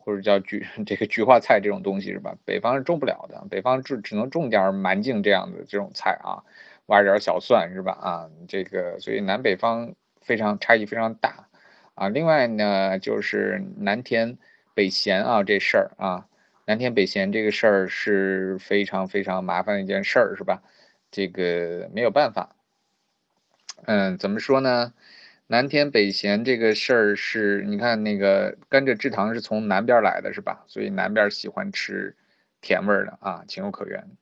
[0.03, 2.35] 或者叫菊这个菊花菜这种东西是吧？
[2.45, 6.43] 北方是种不了的，北方只只能种点蛮茎这样的这种菜啊，
[6.87, 7.93] 挖点小蒜是吧？
[7.93, 11.49] 啊，这个所以南北方非常差异非常大
[11.95, 12.09] 啊。
[12.09, 14.39] 另外呢，就是南甜
[14.75, 16.27] 北咸啊这事儿啊，
[16.67, 20.63] 南甜北咸这个事儿是非常非常麻烦的一件事儿是吧？
[21.13, 22.55] 这个没有办法，
[23.85, 24.95] 嗯，怎么说呢？
[25.51, 30.63] 南甜北咸这个事儿是，你看那个甘蔗制糖是从南边来的，是吧？
[30.69, 32.15] 所以南边喜欢吃
[32.61, 34.17] 甜味儿的啊，情有可原。